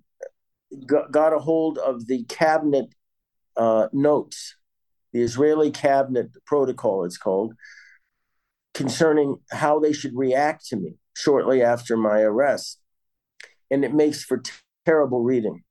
got, 0.86 1.10
got 1.10 1.32
a 1.32 1.38
hold 1.38 1.78
of 1.78 2.06
the 2.06 2.24
cabinet 2.24 2.86
uh, 3.56 3.88
notes, 3.92 4.56
the 5.12 5.22
Israeli 5.22 5.70
cabinet 5.70 6.28
protocol, 6.46 7.04
it's 7.04 7.18
called, 7.18 7.54
concerning 8.74 9.36
how 9.50 9.78
they 9.78 9.92
should 9.92 10.14
react 10.14 10.66
to 10.68 10.76
me 10.76 10.94
shortly 11.14 11.62
after 11.62 11.96
my 11.96 12.20
arrest. 12.20 12.78
And 13.70 13.84
it 13.84 13.94
makes 13.94 14.22
for 14.22 14.38
t- 14.38 14.52
terrible 14.84 15.22
reading. 15.22 15.64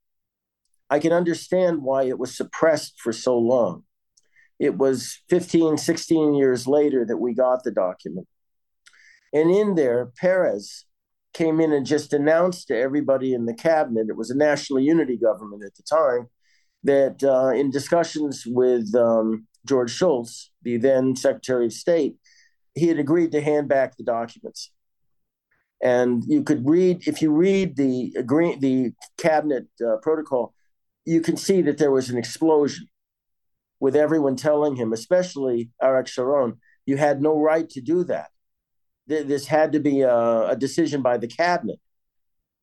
I 0.90 1.00
can 1.00 1.12
understand 1.12 1.82
why 1.82 2.04
it 2.04 2.20
was 2.20 2.36
suppressed 2.36 3.00
for 3.00 3.12
so 3.12 3.38
long. 3.38 3.84
It 4.60 4.78
was 4.78 5.22
15, 5.30 5.78
16 5.78 6.34
years 6.34 6.68
later 6.68 7.06
that 7.06 7.18
we 7.18 7.34
got 7.34 7.64
the 7.64 7.72
document. 7.72 8.28
And 9.34 9.52
in 9.52 9.76
there, 9.76 10.12
Peres 10.18 10.86
came 11.34 11.60
in 11.60 11.74
and 11.74 11.86
just 11.86 12.14
announced 12.14 12.70
to 12.70 12.78
everybody 12.78 13.34
in 13.34 13.46
the 13.46 13.54
cabinet, 13.54 14.08
it 14.10 14.16
was 14.16 14.32
a 14.32 14.38
national 14.38 14.80
unity 14.80 15.18
government 15.18 15.64
at 15.66 15.76
the 15.76 15.84
time, 15.84 16.30
that 16.84 17.22
uh, 17.24 17.50
in 17.50 17.70
discussions 17.70 18.44
with 18.46 18.96
um, 18.96 19.46
George 19.66 19.92
Shultz, 19.92 20.52
the 20.64 20.78
then 20.78 21.16
Secretary 21.16 21.66
of 21.66 21.74
State, 21.74 22.16
he 22.74 22.88
had 22.88 23.00
agreed 23.00 23.34
to 23.34 23.42
hand 23.42 23.68
back 23.68 23.98
the 23.98 24.04
documents. 24.04 24.72
And 25.82 26.24
you 26.26 26.44
could 26.44 26.68
read, 26.68 27.08
if 27.08 27.22
you 27.22 27.32
read 27.32 27.76
the 27.76 28.14
agree, 28.18 28.56
the 28.56 28.94
cabinet 29.18 29.68
uh, 29.86 29.98
protocol, 30.02 30.55
you 31.06 31.22
can 31.22 31.38
see 31.38 31.62
that 31.62 31.78
there 31.78 31.92
was 31.92 32.10
an 32.10 32.18
explosion 32.18 32.88
with 33.80 33.96
everyone 33.96 34.36
telling 34.36 34.76
him, 34.76 34.94
especially 34.94 35.70
Arik 35.82 36.08
Sharon, 36.08 36.60
you 36.86 36.98
had 36.98 37.22
no 37.22 37.38
right 37.40 37.70
to 37.70 37.82
do 37.82 38.04
that. 38.06 38.30
This 39.08 39.46
had 39.46 39.72
to 39.74 39.80
be 39.80 40.02
a, 40.02 40.50
a 40.50 40.56
decision 40.56 41.02
by 41.02 41.18
the 41.18 41.28
cabinet. 41.28 41.80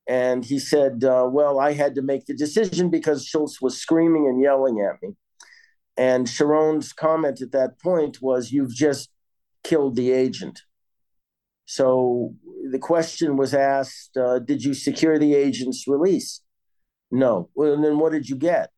And 0.09 0.45
he 0.45 0.59
said, 0.59 1.05
uh, 1.05 1.29
Well, 1.31 1.61
I 1.61 1.73
had 1.73 1.95
to 1.95 2.03
make 2.03 2.27
the 2.27 2.35
decision 2.35 2.91
because 2.91 3.25
Shultz 3.25 3.61
was 3.63 3.79
screaming 3.79 4.27
and 4.27 4.43
yelling 4.43 4.81
at 4.81 5.01
me. 5.01 5.15
And 5.97 6.29
Sharon's 6.29 6.93
comment 6.93 7.41
at 7.41 7.53
that 7.53 7.79
point 7.81 8.21
was, 8.21 8.51
You've 8.51 8.75
just 8.75 9.11
killed 9.63 9.95
the 9.95 10.11
agent. 10.11 10.61
So 11.67 12.35
the 12.71 12.81
question 12.81 13.37
was 13.37 13.55
asked 13.55 14.17
uh, 14.17 14.41
Did 14.41 14.65
you 14.65 14.75
secure 14.75 15.19
the 15.19 15.35
agent's 15.35 15.87
release? 15.87 16.42
No. 17.13 17.51
Well, 17.55 17.81
then 17.81 17.99
what 17.99 18.11
did 18.11 18.29
you 18.29 18.37
get? 18.37 18.71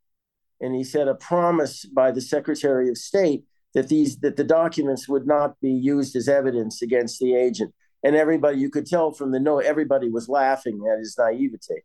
And 0.61 0.75
he 0.75 0.85
said, 0.85 1.09
A 1.09 1.15
promise 1.15 1.87
by 1.87 2.11
the 2.11 2.21
Secretary 2.21 2.89
of 2.91 2.99
State 2.99 3.45
that 3.75 3.89
these 3.89 4.19
that 4.19 4.37
the 4.37 4.45
documents 4.45 5.09
would 5.09 5.27
not 5.27 5.59
be 5.61 5.71
used 5.71 6.17
as 6.17 6.29
evidence 6.29 6.83
against 6.83 7.21
the 7.21 7.35
agent. 7.35 7.73
And 8.03 8.15
everybody, 8.15 8.59
you 8.59 8.71
could 8.71 8.87
tell 8.87 9.13
from 9.13 9.31
the 9.31 9.41
note, 9.41 9.65
everybody 9.65 10.11
was 10.11 10.29
laughing 10.29 10.83
at 10.93 10.99
his 10.99 11.17
naivete. 11.17 11.83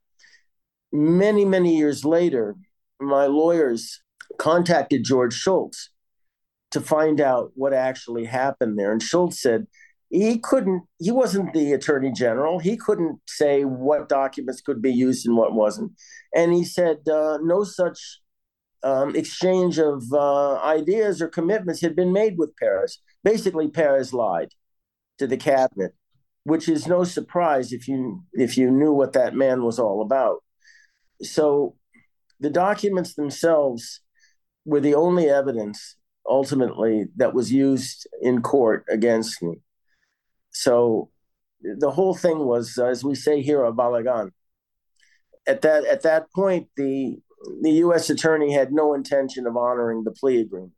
Many, 0.92 1.46
many 1.46 1.78
years 1.78 2.04
later, 2.04 2.56
my 3.00 3.28
lawyers 3.28 4.02
contacted 4.38 5.04
George 5.04 5.34
Shultz 5.34 5.92
to 6.72 6.82
find 6.82 7.22
out 7.22 7.52
what 7.56 7.74
actually 7.74 8.26
happened 8.26 8.78
there. 8.78 8.92
And 8.92 9.02
Shultz 9.02 9.42
said 9.42 9.68
he 10.10 10.40
couldn't, 10.40 10.84
he 10.98 11.12
wasn't 11.12 11.54
the 11.54 11.74
attorney 11.74 12.12
general. 12.12 12.60
He 12.60 12.78
couldn't 12.78 13.20
say 13.28 13.64
what 13.64 14.10
documents 14.10 14.62
could 14.62 14.82
be 14.82 14.92
used 14.92 15.28
and 15.28 15.38
what 15.38 15.54
wasn't. 15.54 15.92
And 16.36 16.54
he 16.54 16.64
said 16.64 17.08
uh, 17.08 17.38
no 17.42 17.64
such 17.64 18.20
um, 18.84 19.16
exchange 19.16 19.78
of 19.78 20.04
uh, 20.12 20.56
ideas 20.64 21.22
or 21.22 21.28
commitments 21.28 21.82
had 21.82 21.96
been 21.96 22.12
made 22.12 22.38
with 22.38 22.56
Peres. 22.58 23.00
Basically, 23.24 23.68
Peres 23.68 24.14
lied 24.14 24.50
to 25.18 25.28
the 25.28 25.38
cabinet, 25.38 25.94
which 26.44 26.68
is 26.70 26.88
no 26.88 27.04
surprise 27.04 27.72
if 27.72 27.88
you 27.88 28.24
if 28.34 28.58
you 28.58 28.72
knew 28.72 28.94
what 28.94 29.14
that 29.14 29.36
man 29.36 29.64
was 29.64 29.80
all 29.80 30.02
about. 30.02 30.44
So, 31.22 31.76
the 32.40 32.50
documents 32.50 33.16
themselves 33.16 34.00
were 34.66 34.80
the 34.80 34.96
only 34.96 35.30
evidence 35.30 35.98
ultimately 36.28 37.08
that 37.18 37.34
was 37.34 37.52
used 37.52 38.08
in 38.22 38.42
court 38.42 38.86
against 38.90 39.42
me. 39.44 39.58
So, 40.52 41.10
the 41.62 41.92
whole 41.92 42.16
thing 42.16 42.40
was, 42.40 42.78
as 42.78 43.04
we 43.04 43.16
say 43.16 43.42
here, 43.42 43.64
a 43.64 43.74
balagan. 43.74 44.32
At 45.48 45.62
that 45.62 45.86
at 45.86 46.04
that 46.04 46.32
point, 46.32 46.70
the 46.76 47.20
the 47.62 47.72
U.S. 47.72 48.10
attorney 48.10 48.54
had 48.54 48.72
no 48.72 48.94
intention 48.94 49.48
of 49.48 49.58
honoring 49.58 50.04
the 50.04 50.12
plea 50.12 50.42
agreement. 50.42 50.74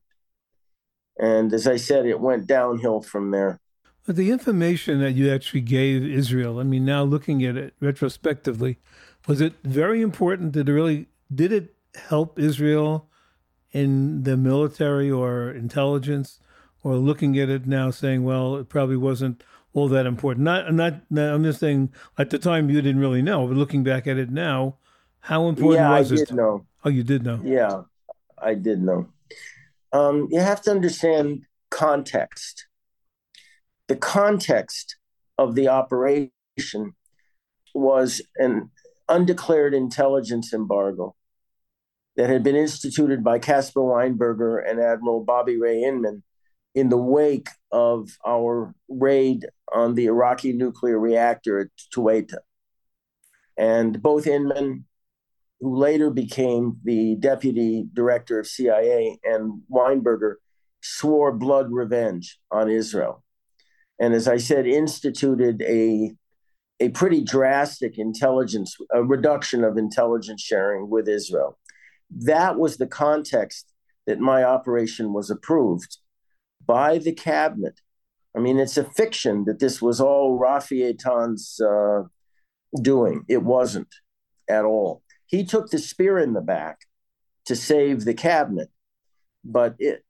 And 1.18 1.54
as 1.54 1.68
I 1.68 1.76
said, 1.76 2.06
it 2.06 2.20
went 2.20 2.48
downhill 2.48 3.02
from 3.02 3.32
there. 3.32 3.60
But 4.06 4.16
the 4.16 4.32
information 4.32 5.00
that 5.02 5.12
you 5.12 5.32
actually 5.32 5.62
gave 5.62 6.04
Israel, 6.04 6.60
I 6.60 6.64
mean, 6.64 6.86
now 6.86 7.04
looking 7.04 7.44
at 7.44 7.56
it 7.56 7.76
retrospectively, 7.80 8.80
was 9.28 9.42
it 9.42 9.54
very 9.64 10.02
important? 10.02 10.54
Did 10.54 10.70
it 10.70 10.74
really 10.74 11.08
did 11.34 11.52
it 11.52 11.76
help 11.96 12.40
Israel 12.40 13.08
in 13.72 14.24
the 14.24 14.36
military 14.36 15.10
or 15.10 15.52
intelligence, 15.52 16.40
or 16.84 16.96
looking 16.96 17.38
at 17.38 17.50
it 17.50 17.68
now, 17.68 17.92
saying, 17.92 18.24
well, 18.24 18.56
it 18.56 18.68
probably 18.68 18.98
wasn't 18.98 19.44
all 19.74 19.88
that 19.90 20.06
important? 20.06 20.44
Not, 20.44 20.74
not. 20.74 21.02
not 21.10 21.34
I'm 21.34 21.44
just 21.44 21.60
saying, 21.60 21.94
at 22.18 22.30
the 22.30 22.40
time 22.40 22.70
you 22.70 22.82
didn't 22.82 23.02
really 23.02 23.22
know, 23.22 23.48
but 23.48 23.58
looking 23.58 23.84
back 23.84 24.08
at 24.08 24.18
it 24.18 24.30
now, 24.30 24.78
how 25.22 25.48
important 25.48 25.84
yeah, 25.84 26.00
was 26.00 26.12
I 26.12 26.16
it? 26.16 26.28
did 26.28 26.36
know. 26.36 26.66
Oh, 26.84 26.90
you 26.90 27.04
did 27.04 27.24
know. 27.24 27.40
Yeah, 27.44 27.84
I 28.38 28.56
did 28.56 28.82
know. 28.82 29.08
Um, 29.94 30.28
you 30.32 30.40
have 30.40 30.62
to 30.64 30.72
understand 30.72 31.44
context. 31.70 32.68
The 33.88 33.96
context 33.96 34.96
of 35.38 35.56
the 35.56 35.68
operation 35.68 36.32
was 37.74 38.22
an 38.38 38.72
undeclared 39.10 39.74
intelligence 39.74 40.54
embargo 40.54 41.16
that 42.16 42.30
had 42.30 42.44
been 42.44 42.56
instituted 42.56 43.24
by 43.24 43.40
Caspar 43.40 43.82
Weinberger 43.82 44.62
and 44.68 44.80
Admiral 44.80 45.24
Bobby 45.24 45.58
Ray 45.58 45.84
Inman 45.84 46.24
in 46.74 46.90
the 46.90 46.98
wake 46.98 47.50
of 47.72 48.18
our 48.26 48.74
raid 48.90 49.46
on 49.74 49.96
the 49.96 50.06
Iraqi 50.06 50.54
nuclear 50.54 51.00
reactor 51.00 51.60
at 51.60 51.68
Tuwaitha. 51.94 52.40
And 53.58 54.02
both 54.02 54.28
Inman 54.28 54.86
who 55.62 55.78
later 55.78 56.10
became 56.10 56.78
the 56.84 57.16
deputy 57.16 57.88
director 57.94 58.40
of 58.40 58.48
CIA, 58.48 59.20
and 59.24 59.62
Weinberger 59.72 60.36
swore 60.82 61.32
blood 61.32 61.72
revenge 61.72 62.40
on 62.52 62.70
Israel. 62.70 63.24
And 64.00 64.16
as 64.16 64.28
I 64.28 64.38
said, 64.38 64.66
instituted 64.66 65.62
a, 65.62 66.14
a 66.80 66.90
pretty 66.90 67.24
drastic 67.24 68.00
intelligence, 68.00 68.76
a 68.92 69.04
reduction 69.04 69.64
of 69.64 69.78
intelligence 69.78 70.42
sharing 70.42 70.90
with 70.90 71.08
Israel. 71.08 71.60
That 72.10 72.58
was 72.58 72.78
the 72.78 72.88
context 72.88 73.72
that 74.08 74.20
my 74.20 74.44
operation 74.44 75.14
was 75.14 75.30
approved 75.30 76.00
by 76.72 76.98
the 76.98 77.12
cabinet. 77.12 77.82
I 78.34 78.40
mean, 78.40 78.58
it's 78.58 78.78
a 78.78 78.86
fiction 78.86 79.44
that 79.44 79.60
this 79.60 79.82
was 79.82 80.00
all 80.00 80.40
Rafi 80.40 80.80
Eitan's 80.90 81.60
uh, 81.60 82.04
doing. 82.82 83.26
It 83.28 83.44
wasn't 83.44 83.94
at 84.50 84.64
all. 84.64 85.04
He 85.26 85.44
took 85.44 85.70
the 85.70 85.80
spear 85.80 86.18
in 86.18 86.32
the 86.32 86.40
back 86.56 86.78
to 87.48 87.58
save 87.58 88.06
the 88.06 88.14
cabinet, 88.14 88.70
but 89.44 89.76
it, 89.80 90.06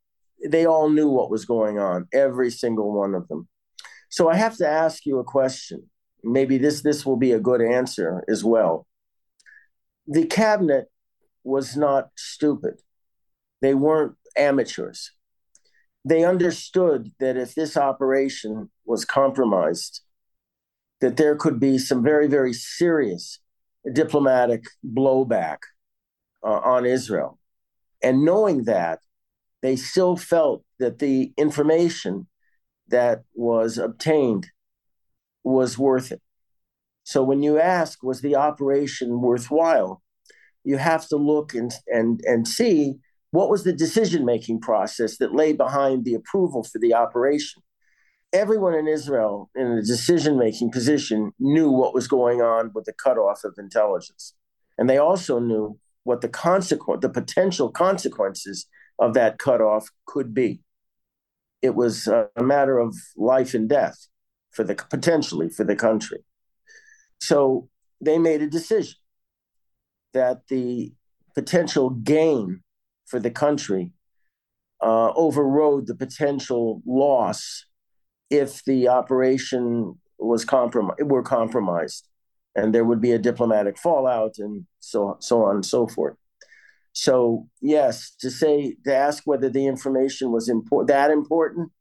they 0.47 0.67
all 0.67 0.89
knew 0.91 1.09
what 1.09 1.31
was 1.31 1.45
going 1.45 1.79
on, 1.79 2.07
every 2.13 2.51
single 2.51 2.93
one 2.95 3.15
of 3.15 3.27
them. 3.27 3.47
So 4.09 4.29
I 4.29 4.35
have 4.35 4.55
to 4.57 4.67
ask 4.67 5.03
you 5.07 5.17
a 5.17 5.23
question. 5.23 5.89
Maybe 6.23 6.59
this 6.59 6.81
this 6.83 7.07
will 7.07 7.17
be 7.17 7.31
a 7.31 7.39
good 7.49 7.61
answer 7.79 8.23
as 8.29 8.43
well. 8.43 8.85
The 10.05 10.27
cabinet 10.27 10.91
was 11.43 11.75
not 11.75 12.09
stupid. 12.15 12.75
They 13.61 13.73
weren't 13.73 14.13
amateurs. 14.37 15.11
They 16.03 16.23
understood 16.23 17.11
that 17.19 17.37
if 17.37 17.53
this 17.53 17.77
operation 17.77 18.69
was 18.85 19.05
compromised, 19.05 20.01
that 20.99 21.17
there 21.17 21.35
could 21.35 21.59
be 21.59 21.77
some 21.77 22.03
very, 22.03 22.27
very 22.27 22.53
serious 22.53 23.39
diplomatic 23.93 24.63
blowback 24.85 25.57
uh, 26.43 26.59
on 26.63 26.85
Israel. 26.85 27.39
And 28.01 28.25
knowing 28.25 28.63
that, 28.63 28.99
they 29.61 29.75
still 29.75 30.17
felt 30.17 30.63
that 30.79 30.99
the 30.99 31.33
information 31.37 32.27
that 32.87 33.21
was 33.35 33.77
obtained 33.77 34.47
was 35.43 35.77
worth 35.77 36.11
it. 36.11 36.21
So 37.03 37.23
when 37.23 37.43
you 37.43 37.59
ask, 37.59 38.03
was 38.03 38.21
the 38.21 38.35
operation 38.35 39.21
worthwhile? 39.21 40.01
You 40.63 40.77
have 40.77 41.07
to 41.09 41.15
look 41.17 41.53
and, 41.53 41.71
and, 41.87 42.21
and 42.25 42.47
see 42.47 42.95
what 43.31 43.49
was 43.49 43.63
the 43.63 43.73
decision 43.73 44.25
making 44.25 44.61
process 44.61 45.17
that 45.17 45.33
lay 45.33 45.53
behind 45.53 46.05
the 46.05 46.13
approval 46.13 46.63
for 46.63 46.79
the 46.79 46.93
operation 46.93 47.61
everyone 48.33 48.73
in 48.73 48.87
Israel 48.87 49.49
in 49.55 49.67
a 49.67 49.81
decision 49.81 50.37
making 50.37 50.71
position 50.71 51.31
knew 51.39 51.69
what 51.69 51.93
was 51.93 52.07
going 52.07 52.41
on 52.41 52.71
with 52.73 52.85
the 52.85 52.93
cutoff 52.93 53.43
of 53.43 53.55
intelligence. 53.57 54.33
And 54.77 54.89
they 54.89 54.97
also 54.97 55.39
knew 55.39 55.77
what 56.03 56.21
the 56.21 56.29
consequent, 56.29 57.01
the 57.01 57.09
potential 57.09 57.69
consequences 57.69 58.67
of 58.99 59.13
that 59.13 59.37
cutoff 59.37 59.89
could 60.05 60.33
be. 60.33 60.61
It 61.61 61.75
was 61.75 62.07
a 62.07 62.27
matter 62.39 62.79
of 62.79 62.95
life 63.15 63.53
and 63.53 63.69
death 63.69 64.07
for 64.51 64.63
the 64.63 64.75
potentially 64.75 65.49
for 65.49 65.63
the 65.63 65.75
country. 65.75 66.19
So 67.19 67.69
they 67.99 68.17
made 68.17 68.41
a 68.41 68.47
decision 68.47 68.95
that 70.13 70.47
the 70.47 70.93
potential 71.35 71.91
gain 71.91 72.63
for 73.11 73.19
the 73.19 73.29
country 73.29 73.91
uh, 74.81 75.11
overrode 75.15 75.85
the 75.87 75.95
potential 75.95 76.81
loss 76.85 77.65
if 78.29 78.63
the 78.65 78.87
operation 78.87 79.99
was 80.17 80.45
compromised 80.45 81.01
were 81.03 81.21
compromised. 81.23 82.07
And 82.55 82.73
there 82.73 82.83
would 82.83 83.01
be 83.01 83.11
a 83.11 83.19
diplomatic 83.19 83.77
fallout 83.77 84.35
and 84.37 84.65
so 84.79 85.17
so 85.19 85.43
on 85.43 85.55
and 85.55 85.65
so 85.65 85.87
forth. 85.87 86.15
So 86.93 87.47
yes 87.61 88.15
to 88.21 88.31
say 88.31 88.75
to 88.85 88.95
ask 88.95 89.23
whether 89.25 89.49
the 89.49 89.67
information 89.67 90.31
was 90.31 90.49
important 90.49 90.87
that 90.87 91.11
important 91.11 91.71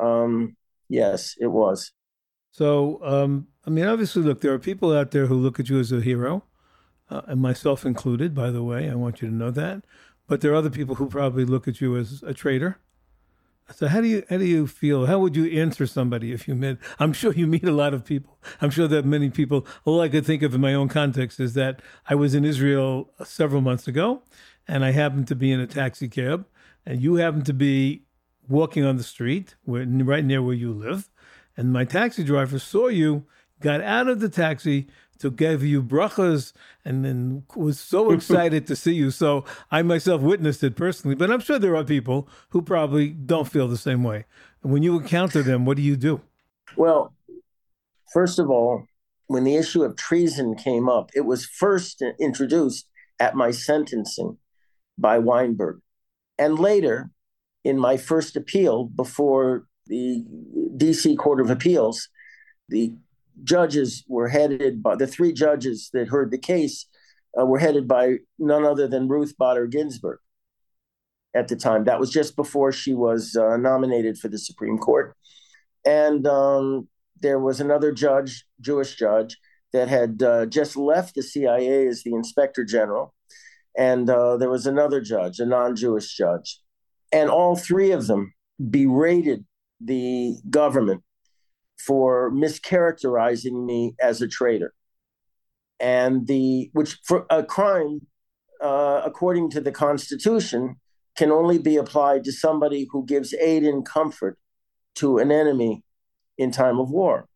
um 0.00 0.56
yes 0.88 1.34
it 1.38 1.48
was. 1.48 1.92
So 2.50 3.00
um 3.02 3.48
i 3.66 3.70
mean 3.70 3.86
obviously 3.86 4.22
look 4.22 4.40
there 4.40 4.52
are 4.52 4.58
people 4.58 4.92
out 4.92 5.12
there 5.12 5.26
who 5.26 5.34
look 5.34 5.58
at 5.60 5.68
you 5.68 5.78
as 5.78 5.92
a 5.92 6.00
hero 6.00 6.44
uh, 7.10 7.22
and 7.26 7.40
myself 7.40 7.86
included 7.86 8.34
by 8.34 8.50
the 8.50 8.62
way. 8.62 8.90
I 8.90 8.94
want 8.94 9.22
you 9.22 9.28
to 9.28 9.34
know 9.34 9.50
that 9.52 9.84
but 10.28 10.40
there 10.40 10.52
are 10.52 10.56
other 10.56 10.70
people 10.70 10.94
who 10.94 11.08
probably 11.08 11.44
look 11.44 11.66
at 11.66 11.80
you 11.80 11.96
as 11.96 12.22
a 12.22 12.32
traitor 12.32 12.78
so 13.74 13.86
how 13.86 14.00
do 14.00 14.08
you 14.08 14.24
how 14.30 14.38
do 14.38 14.46
you 14.46 14.66
feel? 14.66 15.06
How 15.06 15.18
would 15.18 15.36
you 15.36 15.60
answer 15.60 15.86
somebody 15.86 16.32
if 16.32 16.48
you 16.48 16.54
met? 16.54 16.78
I'm 16.98 17.12
sure 17.12 17.32
you 17.32 17.46
meet 17.46 17.64
a 17.64 17.72
lot 17.72 17.92
of 17.92 18.04
people. 18.04 18.38
I'm 18.60 18.70
sure 18.70 18.88
that 18.88 19.04
many 19.04 19.30
people. 19.30 19.66
All 19.84 20.00
I 20.00 20.08
could 20.08 20.24
think 20.24 20.42
of 20.42 20.54
in 20.54 20.60
my 20.60 20.74
own 20.74 20.88
context 20.88 21.38
is 21.38 21.54
that 21.54 21.80
I 22.08 22.14
was 22.14 22.34
in 22.34 22.44
Israel 22.44 23.10
several 23.24 23.60
months 23.60 23.86
ago, 23.86 24.22
and 24.66 24.84
I 24.84 24.92
happened 24.92 25.28
to 25.28 25.34
be 25.34 25.52
in 25.52 25.60
a 25.60 25.66
taxi 25.66 26.08
cab, 26.08 26.46
and 26.86 27.02
you 27.02 27.16
happened 27.16 27.46
to 27.46 27.52
be 27.52 28.04
walking 28.48 28.84
on 28.84 28.96
the 28.96 29.02
street, 29.02 29.54
where, 29.64 29.84
right 29.84 30.24
near 30.24 30.42
where 30.42 30.54
you 30.54 30.72
live, 30.72 31.10
and 31.56 31.72
my 31.72 31.84
taxi 31.84 32.24
driver 32.24 32.58
saw 32.58 32.88
you, 32.88 33.26
got 33.60 33.82
out 33.82 34.08
of 34.08 34.20
the 34.20 34.28
taxi 34.30 34.88
to 35.18 35.30
give 35.30 35.64
you 35.64 35.82
brachas, 35.82 36.52
and 36.84 37.04
then 37.04 37.44
was 37.54 37.78
so 37.78 38.10
excited 38.12 38.66
to 38.66 38.76
see 38.76 38.94
you. 38.94 39.10
So 39.10 39.44
I 39.70 39.82
myself 39.82 40.20
witnessed 40.20 40.62
it 40.62 40.76
personally, 40.76 41.14
but 41.14 41.30
I'm 41.30 41.40
sure 41.40 41.58
there 41.58 41.76
are 41.76 41.84
people 41.84 42.28
who 42.50 42.62
probably 42.62 43.10
don't 43.10 43.48
feel 43.48 43.68
the 43.68 43.76
same 43.76 44.04
way. 44.04 44.24
And 44.62 44.72
when 44.72 44.82
you 44.82 44.98
encounter 44.98 45.42
them, 45.42 45.64
what 45.64 45.76
do 45.76 45.82
you 45.82 45.96
do? 45.96 46.20
Well, 46.76 47.14
first 48.12 48.38
of 48.38 48.50
all, 48.50 48.84
when 49.26 49.44
the 49.44 49.56
issue 49.56 49.82
of 49.82 49.96
treason 49.96 50.54
came 50.54 50.88
up, 50.88 51.10
it 51.14 51.22
was 51.22 51.46
first 51.46 52.02
introduced 52.18 52.88
at 53.20 53.34
my 53.34 53.50
sentencing 53.50 54.38
by 54.96 55.18
Weinberg. 55.18 55.80
And 56.38 56.58
later, 56.58 57.10
in 57.64 57.78
my 57.78 57.96
first 57.96 58.36
appeal 58.36 58.84
before 58.84 59.64
the 59.86 60.24
DC 60.76 61.16
Court 61.18 61.40
of 61.40 61.50
Appeals, 61.50 62.08
the 62.68 62.94
judges 63.44 64.04
were 64.08 64.28
headed 64.28 64.82
by 64.82 64.96
the 64.96 65.06
three 65.06 65.32
judges 65.32 65.90
that 65.92 66.08
heard 66.08 66.30
the 66.30 66.38
case 66.38 66.86
uh, 67.38 67.44
were 67.44 67.58
headed 67.58 67.86
by 67.86 68.16
none 68.38 68.64
other 68.64 68.88
than 68.88 69.08
Ruth 69.08 69.34
Bader 69.38 69.66
Ginsburg 69.66 70.18
at 71.34 71.48
the 71.48 71.56
time. 71.56 71.84
That 71.84 72.00
was 72.00 72.10
just 72.10 72.36
before 72.36 72.72
she 72.72 72.94
was 72.94 73.36
uh, 73.36 73.56
nominated 73.56 74.18
for 74.18 74.28
the 74.28 74.38
Supreme 74.38 74.78
Court. 74.78 75.16
And 75.84 76.26
um, 76.26 76.88
there 77.20 77.38
was 77.38 77.60
another 77.60 77.92
judge, 77.92 78.44
Jewish 78.60 78.96
judge, 78.96 79.36
that 79.72 79.88
had 79.88 80.22
uh, 80.22 80.46
just 80.46 80.76
left 80.76 81.14
the 81.14 81.22
CIA 81.22 81.86
as 81.86 82.02
the 82.02 82.14
inspector 82.14 82.64
general. 82.64 83.14
And 83.76 84.08
uh, 84.10 84.36
there 84.38 84.50
was 84.50 84.66
another 84.66 85.00
judge, 85.00 85.38
a 85.38 85.46
non 85.46 85.76
Jewish 85.76 86.16
judge. 86.16 86.60
And 87.12 87.30
all 87.30 87.56
three 87.56 87.92
of 87.92 88.06
them 88.06 88.34
berated 88.70 89.44
the 89.80 90.36
government 90.50 91.02
for 91.78 92.30
mischaracterizing 92.30 93.64
me 93.64 93.94
as 94.00 94.20
a 94.20 94.28
traitor. 94.28 94.72
And 95.80 96.26
the, 96.26 96.70
which 96.72 96.98
for 97.04 97.26
a 97.30 97.42
crime, 97.42 98.06
uh, 98.60 99.02
according 99.04 99.50
to 99.50 99.60
the 99.60 99.72
Constitution, 99.72 100.76
can 101.16 101.30
only 101.30 101.58
be 101.58 101.76
applied 101.76 102.24
to 102.24 102.32
somebody 102.32 102.88
who 102.90 103.04
gives 103.06 103.34
aid 103.34 103.64
and 103.64 103.84
comfort 103.84 104.38
to 104.96 105.18
an 105.18 105.30
enemy 105.30 105.82
in 106.36 106.50
time 106.50 106.78
of 106.78 106.90
war. 106.90 107.28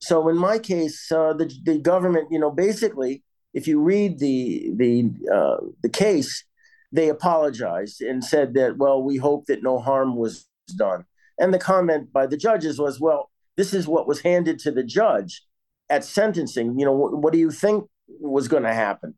So 0.00 0.28
in 0.28 0.36
my 0.36 0.58
case, 0.58 1.10
uh, 1.10 1.32
the 1.32 1.52
the 1.64 1.78
government, 1.78 2.28
you 2.30 2.38
know, 2.38 2.50
basically, 2.50 3.22
if 3.54 3.66
you 3.66 3.80
read 3.80 4.18
the 4.18 4.70
the 4.76 5.10
uh, 5.32 5.56
the 5.82 5.88
case, 5.88 6.44
they 6.92 7.08
apologized 7.08 8.00
and 8.02 8.24
said 8.24 8.54
that, 8.54 8.76
well, 8.76 9.02
we 9.02 9.16
hope 9.16 9.46
that 9.46 9.62
no 9.62 9.78
harm 9.78 10.16
was 10.16 10.46
done. 10.76 11.04
And 11.38 11.52
the 11.52 11.58
comment 11.58 12.12
by 12.12 12.26
the 12.26 12.36
judges 12.36 12.78
was, 12.78 13.00
well, 13.00 13.30
this 13.56 13.74
is 13.74 13.88
what 13.88 14.06
was 14.06 14.20
handed 14.20 14.58
to 14.60 14.70
the 14.70 14.82
judge 14.82 15.42
at 15.88 16.04
sentencing. 16.04 16.78
You 16.78 16.86
know, 16.86 16.92
what, 16.92 17.16
what 17.16 17.32
do 17.32 17.38
you 17.38 17.50
think 17.50 17.84
was 18.08 18.48
going 18.48 18.62
to 18.64 18.74
happen? 18.74 19.14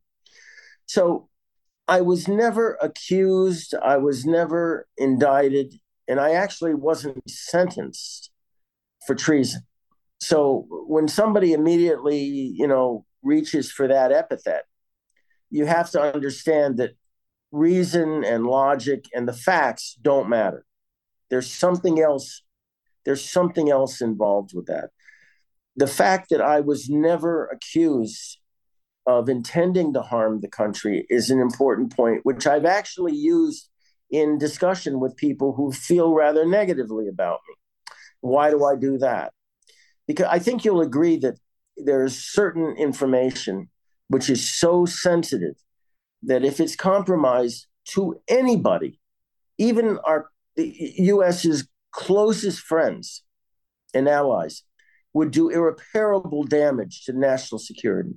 So 0.87 1.29
I 1.87 2.01
was 2.01 2.29
never 2.29 2.79
accused, 2.81 3.75
I 3.75 3.97
was 3.97 4.27
never 4.27 4.87
indicted, 4.97 5.75
and 6.07 6.21
I 6.21 6.33
actually 6.33 6.75
wasn't 6.75 7.29
sentenced 7.29 8.31
for 9.07 9.15
treason. 9.15 9.63
So 10.21 10.67
when 10.69 11.09
somebody 11.09 11.53
immediately, 11.53 12.19
you 12.21 12.67
know, 12.67 13.05
reaches 13.23 13.71
for 13.71 13.89
that 13.89 14.13
epithet, 14.13 14.65
you 15.51 15.67
have 15.67 15.91
to 15.93 16.01
understand 16.01 16.79
that 16.79 16.91
reason 17.53 18.25
and 18.25 18.47
logic 18.47 19.07
and 19.15 19.27
the 19.27 19.33
facts 19.33 19.97
don't 20.03 20.29
matter. 20.29 20.65
There's 21.31 21.51
something 21.51 22.01
else. 22.01 22.43
There's 23.05 23.29
something 23.29 23.71
else 23.71 24.01
involved 24.01 24.53
with 24.55 24.67
that. 24.67 24.91
The 25.77 25.87
fact 25.87 26.31
that 26.31 26.41
I 26.41 26.61
was 26.61 26.89
never 26.89 27.47
accused 27.47 28.39
of 29.07 29.29
intending 29.29 29.93
to 29.95 30.03
harm 30.03 30.41
the 30.41 30.49
country 30.49 31.07
is 31.09 31.31
an 31.31 31.41
important 31.41 31.97
point, 31.97 32.21
which 32.25 32.47
I've 32.47 32.67
actually 32.67 33.15
used 33.15 33.69
in 34.11 34.39
discussion 34.39 35.01
with 35.01 35.17
people 35.17 35.55
who 35.55 35.73
feel 35.73 36.13
rather 36.13 36.47
negatively 36.47 37.09
about 37.09 37.41
me. 37.49 37.55
Why 38.21 38.51
do 38.51 38.65
I 38.65 38.77
do 38.77 38.99
that? 38.99 39.33
Because 40.07 40.27
I 40.31 40.39
think 40.39 40.65
you'll 40.65 40.81
agree 40.81 41.17
that 41.19 41.39
there's 41.77 42.17
certain 42.17 42.77
information 42.77 43.69
which 44.09 44.29
is 44.29 44.51
so 44.51 44.87
sensitive 44.87 45.55
that 46.23 46.45
if 46.45 46.61
it's 46.61 46.75
compromised 46.75 47.67
to 47.91 48.21
anybody, 48.27 48.99
even 49.59 49.99
our 50.05 50.31
the 50.57 50.75
US's 50.99 51.69
closest 51.93 52.61
friends 52.61 53.25
and 53.95 54.09
allies, 54.09 54.63
would 55.15 55.31
do 55.31 55.49
irreparable 55.49 56.45
damage 56.45 57.05
to 57.05 57.13
national 57.13 57.59
security. 57.59 58.15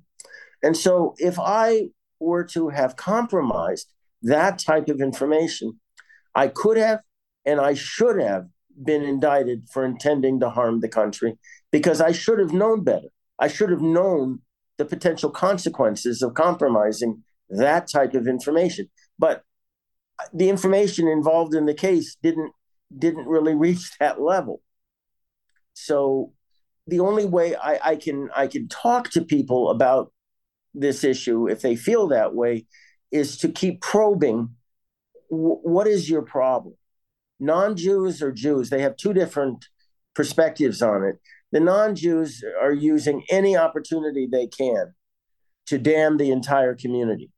And 0.62 0.76
so 0.76 1.16
if 1.18 1.40
I 1.40 1.90
were 2.20 2.44
to 2.46 2.70
have 2.70 2.96
compromised 2.96 3.92
that 4.22 4.60
type 4.60 4.90
of 4.90 5.02
information, 5.02 5.80
I 6.36 6.48
could 6.48 6.78
have 6.78 7.02
and 7.46 7.60
I 7.60 7.74
should 7.74 8.22
have 8.22 8.48
been 8.84 9.04
indicted 9.04 9.68
for 9.72 9.84
intending 9.84 10.40
to 10.40 10.50
harm 10.50 10.80
the 10.80 10.88
country 10.88 11.38
because 11.72 12.02
I 12.02 12.12
should 12.12 12.40
have 12.40 12.54
known 12.54 12.84
better. 12.84 13.08
I 13.40 13.48
should 13.48 13.72
have 13.72 13.82
known 13.82 14.40
the 14.78 14.86
potential 14.86 15.30
consequences 15.30 16.22
of 16.22 16.34
compromising 16.34 17.24
that 17.50 17.88
type 17.92 18.14
of 18.14 18.28
information. 18.28 18.90
But 19.18 19.44
the 20.34 20.50
information 20.50 21.08
involved 21.08 21.56
in 21.56 21.66
the 21.66 21.74
case 21.74 22.16
didn't 22.22 22.54
didn't 22.98 23.28
really 23.28 23.56
reach 23.68 23.98
that 24.00 24.22
level. 24.22 24.62
So 25.74 26.34
the 26.88 27.00
only 27.00 27.26
way 27.26 27.56
I, 27.56 27.92
I 27.92 27.96
can 27.96 28.30
I 28.36 28.48
can 28.48 28.68
talk 28.68 29.10
to 29.12 29.22
people 29.22 29.70
about 29.70 30.12
this 30.74 31.04
issue 31.04 31.48
if 31.50 31.62
they 31.62 31.76
feel 31.76 32.08
that 32.08 32.34
way 32.34 32.66
is 33.12 33.38
to 33.38 33.50
keep 33.50 33.82
probing 33.82 34.56
what 35.30 35.88
is 35.88 36.10
your 36.10 36.22
problem 36.22 36.76
non-Jews 37.42 38.22
or 38.22 38.32
Jews, 38.32 38.70
they 38.70 38.82
have 38.82 38.96
two 38.96 39.14
different 39.14 39.68
perspectives 40.16 40.82
on 40.82 41.04
it. 41.04 41.20
The 41.52 41.60
non-Jews 41.60 42.44
are 42.62 42.72
using 42.72 43.24
any 43.30 43.58
opportunity 43.58 44.30
they 44.32 44.48
can 44.48 44.94
to 45.66 45.78
damn 45.78 46.18
the 46.18 46.32
entire 46.32 46.76
community 46.76 47.32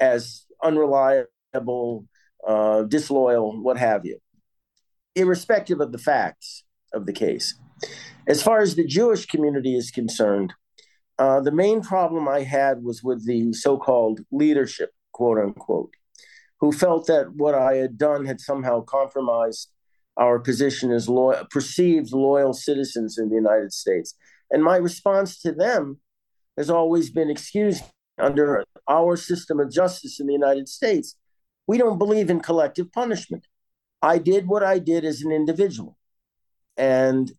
as 0.00 0.46
unreliable, 0.62 2.06
uh, 2.46 2.82
disloyal, 2.82 3.62
what 3.62 3.76
have 3.76 4.04
you, 4.04 4.18
irrespective 5.14 5.80
of 5.80 5.92
the 5.92 5.98
facts 5.98 6.64
of 6.92 7.06
the 7.06 7.12
case. 7.12 7.54
As 8.26 8.42
far 8.42 8.60
as 8.60 8.74
the 8.74 8.86
Jewish 8.86 9.26
community 9.26 9.76
is 9.76 9.90
concerned, 9.90 10.54
uh, 11.18 11.40
the 11.40 11.52
main 11.52 11.80
problem 11.82 12.28
I 12.28 12.40
had 12.40 12.82
was 12.82 13.02
with 13.02 13.26
the 13.26 13.52
so 13.52 13.76
called 13.76 14.20
leadership, 14.30 14.90
quote 15.12 15.38
unquote 15.38 15.94
who 16.64 16.72
felt 16.72 17.06
that 17.06 17.34
what 17.34 17.54
I 17.54 17.74
had 17.74 17.98
done 17.98 18.24
had 18.24 18.40
somehow 18.40 18.80
compromised 18.82 19.70
our 20.16 20.38
position 20.38 20.92
as 20.92 21.08
loyal, 21.08 21.44
perceived 21.50 22.12
loyal 22.12 22.54
citizens 22.54 23.18
in 23.18 23.28
the 23.28 23.34
United 23.34 23.72
States. 23.72 24.14
And 24.50 24.64
my 24.64 24.76
response 24.76 25.38
to 25.40 25.52
them 25.52 26.00
has 26.56 26.70
always 26.70 27.10
been 27.10 27.30
excuse 27.30 27.82
under 28.18 28.64
our 28.88 29.16
system 29.16 29.60
of 29.60 29.70
justice 29.70 30.20
in 30.20 30.26
the 30.26 30.32
United 30.32 30.68
States, 30.68 31.16
we 31.66 31.78
don't 31.78 31.98
believe 31.98 32.30
in 32.30 32.40
collective 32.40 32.92
punishment. 32.92 33.46
I 34.04 34.18
did 34.18 34.46
what 34.46 34.62
I 34.62 34.78
did 34.78 35.02
as 35.06 35.22
an 35.22 35.32
individual. 35.32 35.96
And 36.76 37.32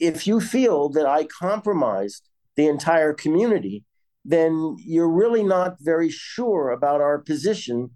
if 0.00 0.26
you 0.26 0.40
feel 0.40 0.88
that 0.88 1.06
I 1.06 1.24
compromised 1.24 2.28
the 2.56 2.66
entire 2.66 3.12
community, 3.14 3.84
then 4.24 4.76
you're 4.80 5.08
really 5.08 5.44
not 5.44 5.76
very 5.80 6.10
sure 6.10 6.70
about 6.70 7.00
our 7.00 7.18
position 7.18 7.90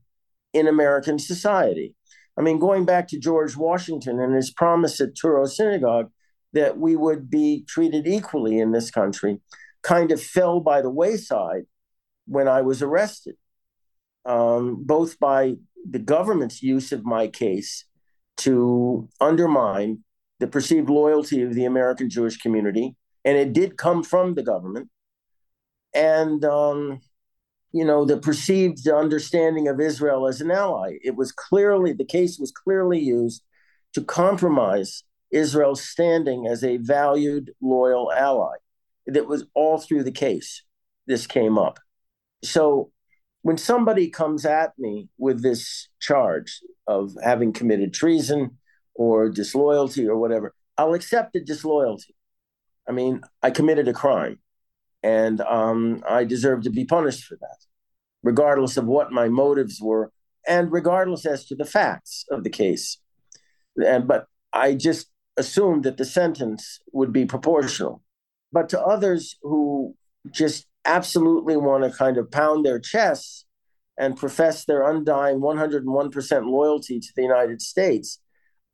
in 0.53 0.69
American 0.69 1.19
society. 1.19 1.97
I 2.39 2.43
mean, 2.43 2.61
going 2.61 2.85
back 2.85 3.09
to 3.09 3.19
George 3.19 3.57
Washington 3.57 4.21
and 4.21 4.37
his 4.37 4.53
promise 4.53 5.01
at 5.01 5.15
Touro 5.15 5.49
Synagogue 5.49 6.13
that 6.53 6.79
we 6.79 6.95
would 6.95 7.29
be 7.29 7.65
treated 7.69 8.07
equally 8.07 8.61
in 8.61 8.71
this 8.71 8.93
country 8.93 9.41
kind 9.83 10.13
of 10.13 10.23
fell 10.23 10.61
by 10.61 10.81
the 10.81 10.91
wayside 10.91 11.65
when 12.27 12.47
I 12.47 12.63
was 12.63 12.83
arrested, 12.83 13.35
um, 14.25 14.85
both 14.85 15.19
by 15.19 15.57
the 15.89 15.99
government's 15.99 16.63
use 16.63 16.93
of 16.93 17.05
my 17.05 17.29
case 17.29 17.85
to 18.39 19.09
undermine 19.21 20.03
the 20.41 20.47
perceived 20.47 20.91
loyalty 20.91 21.43
of 21.43 21.55
the 21.55 21.65
American 21.65 22.11
Jewish 22.11 22.39
community. 22.39 22.97
And 23.25 23.37
it 23.37 23.53
did 23.53 23.79
come 23.79 24.03
from 24.03 24.35
the 24.35 24.43
government. 24.43 24.89
And 25.95 26.45
um, 26.45 27.01
you 27.75 27.85
know, 27.85 28.05
the 28.05 28.17
perceived 28.17 28.87
understanding 28.87 29.67
of 29.67 29.81
Israel 29.81 30.29
as 30.29 30.41
an 30.41 30.53
ally. 30.53 30.97
It 31.03 31.17
was 31.17 31.33
clearly, 31.33 31.93
the 31.93 32.05
case 32.05 32.39
was 32.39 32.53
clearly 32.53 33.01
used 33.01 33.43
to 33.95 34.05
compromise 34.05 35.03
Israel's 35.33 35.83
standing 35.83 36.47
as 36.47 36.63
a 36.63 36.77
valued, 36.77 37.51
loyal 37.61 38.13
ally. 38.13 38.55
That 39.09 39.27
was 39.27 39.45
all 39.55 39.79
through 39.79 40.05
the 40.05 40.13
case. 40.13 40.63
This 41.09 41.27
came 41.27 41.59
up. 41.59 41.81
So 42.45 42.93
when 43.45 43.59
somebody 43.59 44.09
comes 44.09 44.47
at 44.47 44.73
me 44.79 45.07
with 45.19 45.43
this 45.43 45.89
charge 46.01 46.63
of 46.87 47.15
having 47.23 47.53
committed 47.53 47.93
treason 47.93 48.57
or 48.95 49.29
disloyalty 49.29 50.09
or 50.09 50.17
whatever, 50.17 50.55
I'll 50.79 50.95
accept 50.95 51.35
the 51.35 51.45
disloyalty. 51.45 52.17
I 52.89 52.93
mean, 52.93 53.21
I 53.43 53.51
committed 53.51 53.87
a 53.87 53.93
crime 53.93 54.39
and 55.03 55.43
um, 55.43 56.03
I 56.09 56.25
deserve 56.25 56.63
to 56.63 56.71
be 56.71 56.87
punished 56.87 57.25
for 57.25 57.37
that, 57.39 57.59
regardless 58.23 58.79
of 58.79 58.87
what 58.87 59.13
my 59.13 59.29
motives 59.29 59.79
were 59.79 60.11
and 60.49 60.73
regardless 60.73 61.27
as 61.27 61.45
to 61.49 61.55
the 61.55 61.67
facts 61.67 62.25
of 62.31 62.45
the 62.45 62.51
case. 62.51 62.97
And, 63.77 64.09
but 64.09 64.25
I 64.55 64.73
just 64.73 65.09
assumed 65.37 65.85
that 65.85 65.99
the 65.99 66.07
sentence 66.07 66.81
would 66.95 67.13
be 67.13 67.27
proportional. 67.27 68.03
But 68.53 68.71
to 68.71 68.81
others 68.81 69.37
who 69.43 69.97
just 70.31 70.67
absolutely 70.85 71.57
want 71.57 71.85
to 71.85 71.97
kind 71.97 72.17
of 72.17 72.31
pound 72.31 72.65
their 72.65 72.79
chests 72.79 73.45
and 73.97 74.17
profess 74.17 74.65
their 74.65 74.89
undying 74.89 75.41
101% 75.41 76.47
loyalty 76.51 77.01
to 77.01 77.09
the 77.15 77.23
United 77.23 77.63
States, 77.63 78.19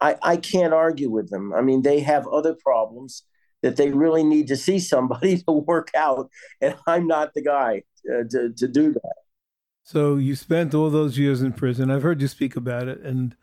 I, 0.01 0.17
I 0.23 0.37
can't 0.37 0.73
argue 0.73 1.11
with 1.11 1.31
them. 1.31 1.53
I 1.53 1.61
mean, 1.61 1.83
they 1.83 2.01
have 2.01 2.27
other 2.27 2.55
problems 2.55 3.25
that 3.63 3.77
they 3.77 3.91
really 3.91 4.25
need 4.25 4.49
to 4.49 4.57
see 4.57 4.79
somebody 4.79 5.39
to 5.49 5.53
work 5.53 5.91
out, 5.95 6.31
and 6.61 6.77
I'm 6.87 7.07
not 7.07 7.35
the 7.35 7.43
guy 7.43 7.83
uh, 8.11 8.25
to, 8.31 8.53
to 8.57 8.69
do 8.69 8.93
that. 8.93 9.15
So 9.83 10.17
you 10.17 10.37
spent 10.37 10.75
all 10.75 10.89
those 10.89 11.19
years 11.19 11.43
in 11.43 11.53
prison. 11.53 11.91
I've 11.91 12.03
heard 12.03 12.23
you 12.23 12.29
speak 12.29 12.57
about 12.57 12.89
it, 12.89 13.01
and 13.01 13.37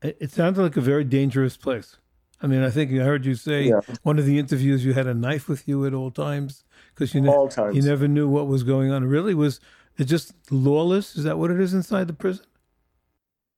it, 0.00 0.16
it 0.20 0.30
sounds 0.30 0.58
like 0.58 0.76
a 0.76 0.80
very 0.80 1.04
dangerous 1.04 1.56
place. 1.56 1.96
I 2.42 2.48
mean, 2.48 2.62
I 2.62 2.70
think 2.70 2.90
I 2.92 3.04
heard 3.04 3.24
you 3.24 3.36
say 3.36 3.68
yeah. 3.68 3.80
one 4.02 4.18
of 4.18 4.26
the 4.26 4.38
interviews 4.38 4.84
you 4.84 4.94
had 4.94 5.06
a 5.06 5.14
knife 5.14 5.48
with 5.48 5.68
you 5.68 5.86
at 5.86 5.94
all 5.94 6.10
times 6.10 6.64
because 6.92 7.14
you 7.14 7.20
ne- 7.20 7.72
you 7.72 7.82
never 7.82 8.08
knew 8.08 8.28
what 8.28 8.48
was 8.48 8.64
going 8.64 8.90
on. 8.90 9.04
Really, 9.04 9.32
was 9.32 9.60
it 9.96 10.04
just 10.04 10.34
lawless? 10.50 11.14
Is 11.16 11.22
that 11.22 11.38
what 11.38 11.52
it 11.52 11.60
is 11.60 11.72
inside 11.72 12.08
the 12.08 12.12
prison? 12.12 12.44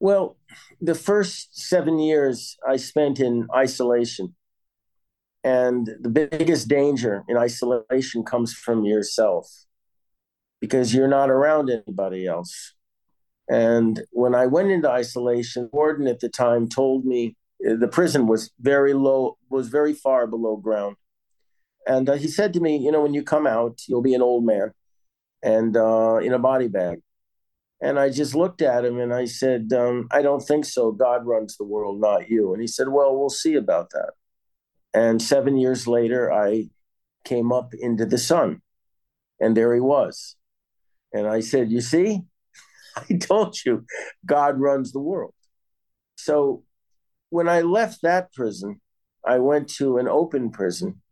Well, 0.00 0.36
the 0.82 0.94
first 0.94 1.58
seven 1.58 1.98
years 1.98 2.58
I 2.68 2.76
spent 2.76 3.20
in 3.20 3.48
isolation, 3.54 4.34
and 5.42 5.88
the 5.98 6.10
biggest 6.10 6.68
danger 6.68 7.24
in 7.26 7.38
isolation 7.38 8.22
comes 8.22 8.52
from 8.52 8.84
yourself 8.84 9.50
because 10.60 10.94
you're 10.94 11.08
not 11.08 11.30
around 11.30 11.70
anybody 11.70 12.26
else. 12.26 12.74
And 13.48 14.02
when 14.10 14.34
I 14.34 14.46
went 14.46 14.70
into 14.70 14.90
isolation, 14.90 15.70
warden 15.72 16.06
at 16.06 16.20
the 16.20 16.28
time 16.28 16.68
told 16.68 17.06
me 17.06 17.36
the 17.60 17.88
prison 17.88 18.26
was 18.26 18.50
very 18.60 18.94
low, 18.94 19.38
was 19.48 19.68
very 19.68 19.94
far 19.94 20.26
below 20.26 20.56
ground. 20.56 20.96
And 21.86 22.08
uh, 22.08 22.14
he 22.14 22.28
said 22.28 22.52
to 22.54 22.60
me, 22.60 22.76
you 22.76 22.90
know, 22.90 23.02
when 23.02 23.14
you 23.14 23.22
come 23.22 23.46
out, 23.46 23.80
you'll 23.86 24.02
be 24.02 24.14
an 24.14 24.22
old 24.22 24.44
man 24.44 24.72
and 25.42 25.76
uh, 25.76 26.16
in 26.16 26.32
a 26.32 26.38
body 26.38 26.68
bag. 26.68 27.00
And 27.80 27.98
I 27.98 28.08
just 28.08 28.34
looked 28.34 28.62
at 28.62 28.84
him 28.84 28.98
and 28.98 29.12
I 29.12 29.26
said, 29.26 29.72
um, 29.76 30.08
I 30.10 30.22
don't 30.22 30.40
think 30.40 30.64
so. 30.64 30.90
God 30.90 31.26
runs 31.26 31.56
the 31.56 31.64
world, 31.64 32.00
not 32.00 32.30
you. 32.30 32.52
And 32.52 32.60
he 32.62 32.66
said, 32.66 32.88
Well, 32.88 33.14
we'll 33.14 33.28
see 33.28 33.56
about 33.56 33.90
that. 33.90 34.12
And 34.94 35.20
seven 35.20 35.58
years 35.58 35.86
later, 35.86 36.32
I 36.32 36.70
came 37.24 37.52
up 37.52 37.74
into 37.74 38.06
the 38.06 38.16
sun 38.16 38.62
and 39.40 39.56
there 39.56 39.74
he 39.74 39.80
was. 39.80 40.36
And 41.12 41.26
I 41.26 41.40
said, 41.40 41.70
You 41.70 41.82
see, 41.82 42.22
I 42.96 43.16
told 43.18 43.62
you, 43.64 43.84
God 44.24 44.58
runs 44.58 44.92
the 44.92 45.00
world. 45.00 45.34
So 46.16 46.62
when 47.34 47.48
I 47.48 47.62
left 47.62 48.02
that 48.02 48.32
prison, 48.32 48.80
I 49.26 49.40
went 49.40 49.68
to 49.78 49.98
an 49.98 50.06
open 50.06 50.50
prison, 50.50 51.02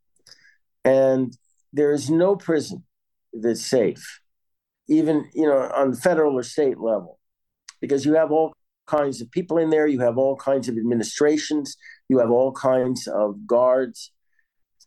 and 0.84 1.36
there 1.72 1.90
is 1.90 2.08
no 2.10 2.36
prison 2.36 2.84
that's 3.32 3.66
safe, 3.66 4.20
even 4.86 5.28
you 5.34 5.48
know 5.48 5.68
on 5.74 5.94
federal 5.94 6.38
or 6.38 6.44
state 6.44 6.78
level, 6.78 7.18
because 7.80 8.06
you 8.06 8.14
have 8.14 8.30
all 8.30 8.52
kinds 8.86 9.20
of 9.20 9.32
people 9.32 9.58
in 9.58 9.70
there, 9.70 9.88
you 9.88 9.98
have 9.98 10.16
all 10.16 10.36
kinds 10.36 10.68
of 10.68 10.76
administrations, 10.76 11.76
you 12.08 12.20
have 12.20 12.30
all 12.30 12.52
kinds 12.52 13.08
of 13.08 13.44
guards. 13.44 14.12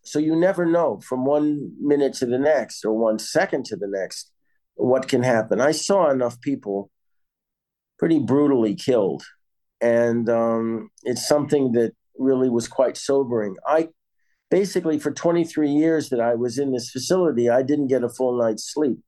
So 0.03 0.19
you 0.19 0.37
never 0.37 0.65
know 0.65 1.01
from 1.01 1.25
one 1.25 1.73
minute 1.81 2.13
to 2.19 2.25
the 2.25 2.39
next 2.39 2.85
or 2.85 2.93
one 2.93 3.19
second 3.19 3.65
to 3.65 3.75
the 3.75 3.89
next 3.89 4.31
what 4.75 5.09
can 5.09 5.23
happen. 5.23 5.59
I 5.59 5.71
saw 5.71 6.09
enough 6.09 6.39
people 6.39 6.91
pretty 7.99 8.19
brutally 8.19 8.75
killed 8.75 9.23
and 9.81 10.29
um, 10.29 10.89
it's 11.03 11.27
something 11.27 11.73
that 11.73 11.93
really 12.17 12.49
was 12.49 12.67
quite 12.67 12.97
sobering. 12.97 13.55
I 13.67 13.89
basically, 14.49 14.99
for 14.99 15.11
23 15.11 15.69
years 15.69 16.09
that 16.09 16.19
I 16.19 16.35
was 16.35 16.57
in 16.57 16.71
this 16.71 16.89
facility, 16.91 17.49
I 17.49 17.61
didn't 17.61 17.87
get 17.87 18.03
a 18.03 18.09
full 18.09 18.37
night's 18.37 18.71
sleep. 18.71 18.99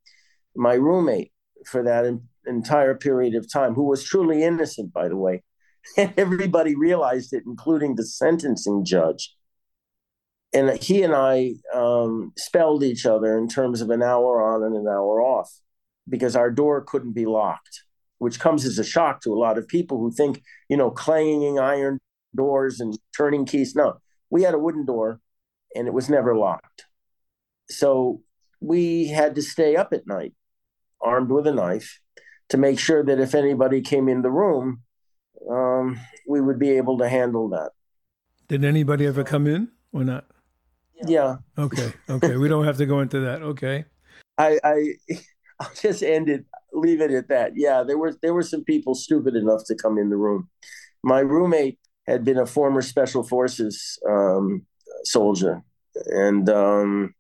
My 0.56 0.74
roommate 0.74 1.32
for 1.66 1.84
that 1.84 2.06
in, 2.06 2.24
entire 2.46 2.96
period 2.96 3.36
of 3.36 3.52
time, 3.52 3.74
who 3.74 3.84
was 3.84 4.04
truly 4.04 4.44
innocent, 4.44 4.94
by 4.94 5.08
the 5.08 5.18
way, 5.18 5.44
and 5.98 6.14
everybody 6.18 6.76
realized 6.76 7.34
it, 7.34 7.44
including 7.46 7.96
the 7.96 8.06
sentencing 8.06 8.86
judge. 8.86 9.34
And 10.54 10.82
he 10.82 11.04
and 11.04 11.14
I 11.14 11.56
um, 11.74 12.32
spelled 12.38 12.84
each 12.84 13.06
other 13.06 13.38
in 13.38 13.50
terms 13.50 13.82
of 13.82 13.90
an 13.90 14.02
hour 14.02 14.42
on 14.42 14.64
and 14.64 14.76
an 14.76 14.88
hour 14.88 15.22
off 15.22 15.52
because 16.08 16.38
our 16.38 16.50
door 16.50 16.82
couldn't 16.82 17.12
be 17.12 17.26
locked 17.26 17.84
which 18.20 18.40
comes 18.40 18.66
as 18.66 18.80
a 18.80 18.84
shock 18.84 19.22
to 19.22 19.34
a 19.34 19.38
lot 19.38 19.58
of 19.58 19.68
people 19.68 20.00
who 20.00 20.12
think, 20.12 20.42
you 20.70 20.78
know, 20.78 20.90
clanging 20.90 21.60
iron 21.60 22.00
doors 22.36 22.80
and 22.80 22.98
turning 23.16 23.46
keys. 23.46 23.76
No, 23.76 24.00
we 24.30 24.44
had 24.44 24.54
a 24.54 24.60
wooden 24.60 24.86
door 24.86 25.20
and 25.76 25.88
it 25.88 25.94
was 25.94 26.10
never 26.10 26.36
locked. 26.36 26.86
So 27.70 28.22
we 28.60 29.08
had 29.08 29.36
to 29.36 29.42
stay 29.42 29.76
up 29.76 29.94
at 29.94 30.08
night, 30.08 30.34
armed 31.02 31.30
with 31.30 31.48
a 31.48 31.54
knife, 31.54 32.00
to 32.50 32.58
make 32.58 32.80
sure 32.80 33.04
that 33.04 33.20
if 33.20 33.36
anybody 33.36 33.82
came 33.82 34.08
in 34.08 34.22
the 34.22 34.32
room, 34.32 34.82
um, 35.50 36.00
we 36.28 36.42
would 36.42 36.60
be 36.60 36.72
able 36.72 36.98
to 36.98 37.10
handle 37.10 37.50
that. 37.50 37.72
Did 38.48 38.64
anybody 38.64 39.06
ever 39.06 39.24
come 39.24 39.48
in 39.48 39.70
or 39.92 40.04
not? 40.04 40.26
Yeah. 41.06 41.38
Okay. 41.58 41.94
Okay. 42.10 42.38
we 42.38 42.48
don't 42.48 42.66
have 42.66 42.78
to 42.78 42.86
go 42.86 43.02
into 43.02 43.20
that. 43.20 43.42
Okay. 43.42 43.86
I, 44.38 44.60
I 44.64 44.94
I'll 45.60 45.72
just 45.74 46.04
end 46.04 46.30
it 46.30 46.46
leave 46.74 47.02
it 47.02 47.12
at 47.12 47.30
that. 47.30 47.54
Yeah, 47.56 47.84
there 47.84 47.98
were 47.98 48.16
there 48.22 48.34
were 48.34 48.44
some 48.44 48.64
people 48.64 48.96
stupid 48.96 49.36
enough 49.36 49.64
to 49.68 49.76
come 49.76 49.98
in 49.98 50.10
the 50.10 50.18
room. 50.18 50.50
My 51.04 51.20
roommate 51.20 51.80
had 52.06 52.24
been 52.24 52.38
a 52.38 52.46
former 52.46 52.82
special 52.82 53.24
forces 53.24 54.00
um, 54.08 54.66
soldier, 55.04 55.64
and 56.08 56.50
um, 56.50 57.14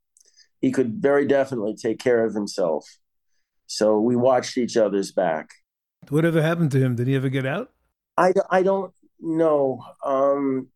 he 0.62 0.72
could 0.72 1.02
very 1.02 1.26
definitely 1.28 1.76
take 1.76 2.00
care 2.00 2.24
of 2.26 2.34
himself. 2.34 2.88
So 3.68 4.00
we 4.00 4.16
watched 4.16 4.58
each 4.58 4.78
other's 4.78 5.12
back. 5.12 5.50
Whatever 6.10 6.42
happened 6.42 6.72
to 6.72 6.80
him? 6.80 6.96
Did 6.96 7.08
he 7.08 7.16
ever 7.16 7.30
get 7.30 7.46
out? 7.46 7.72
I, 8.18 8.34
I 8.50 8.64
don't 8.64 8.94
know. 9.20 9.84
Um, 10.04 10.70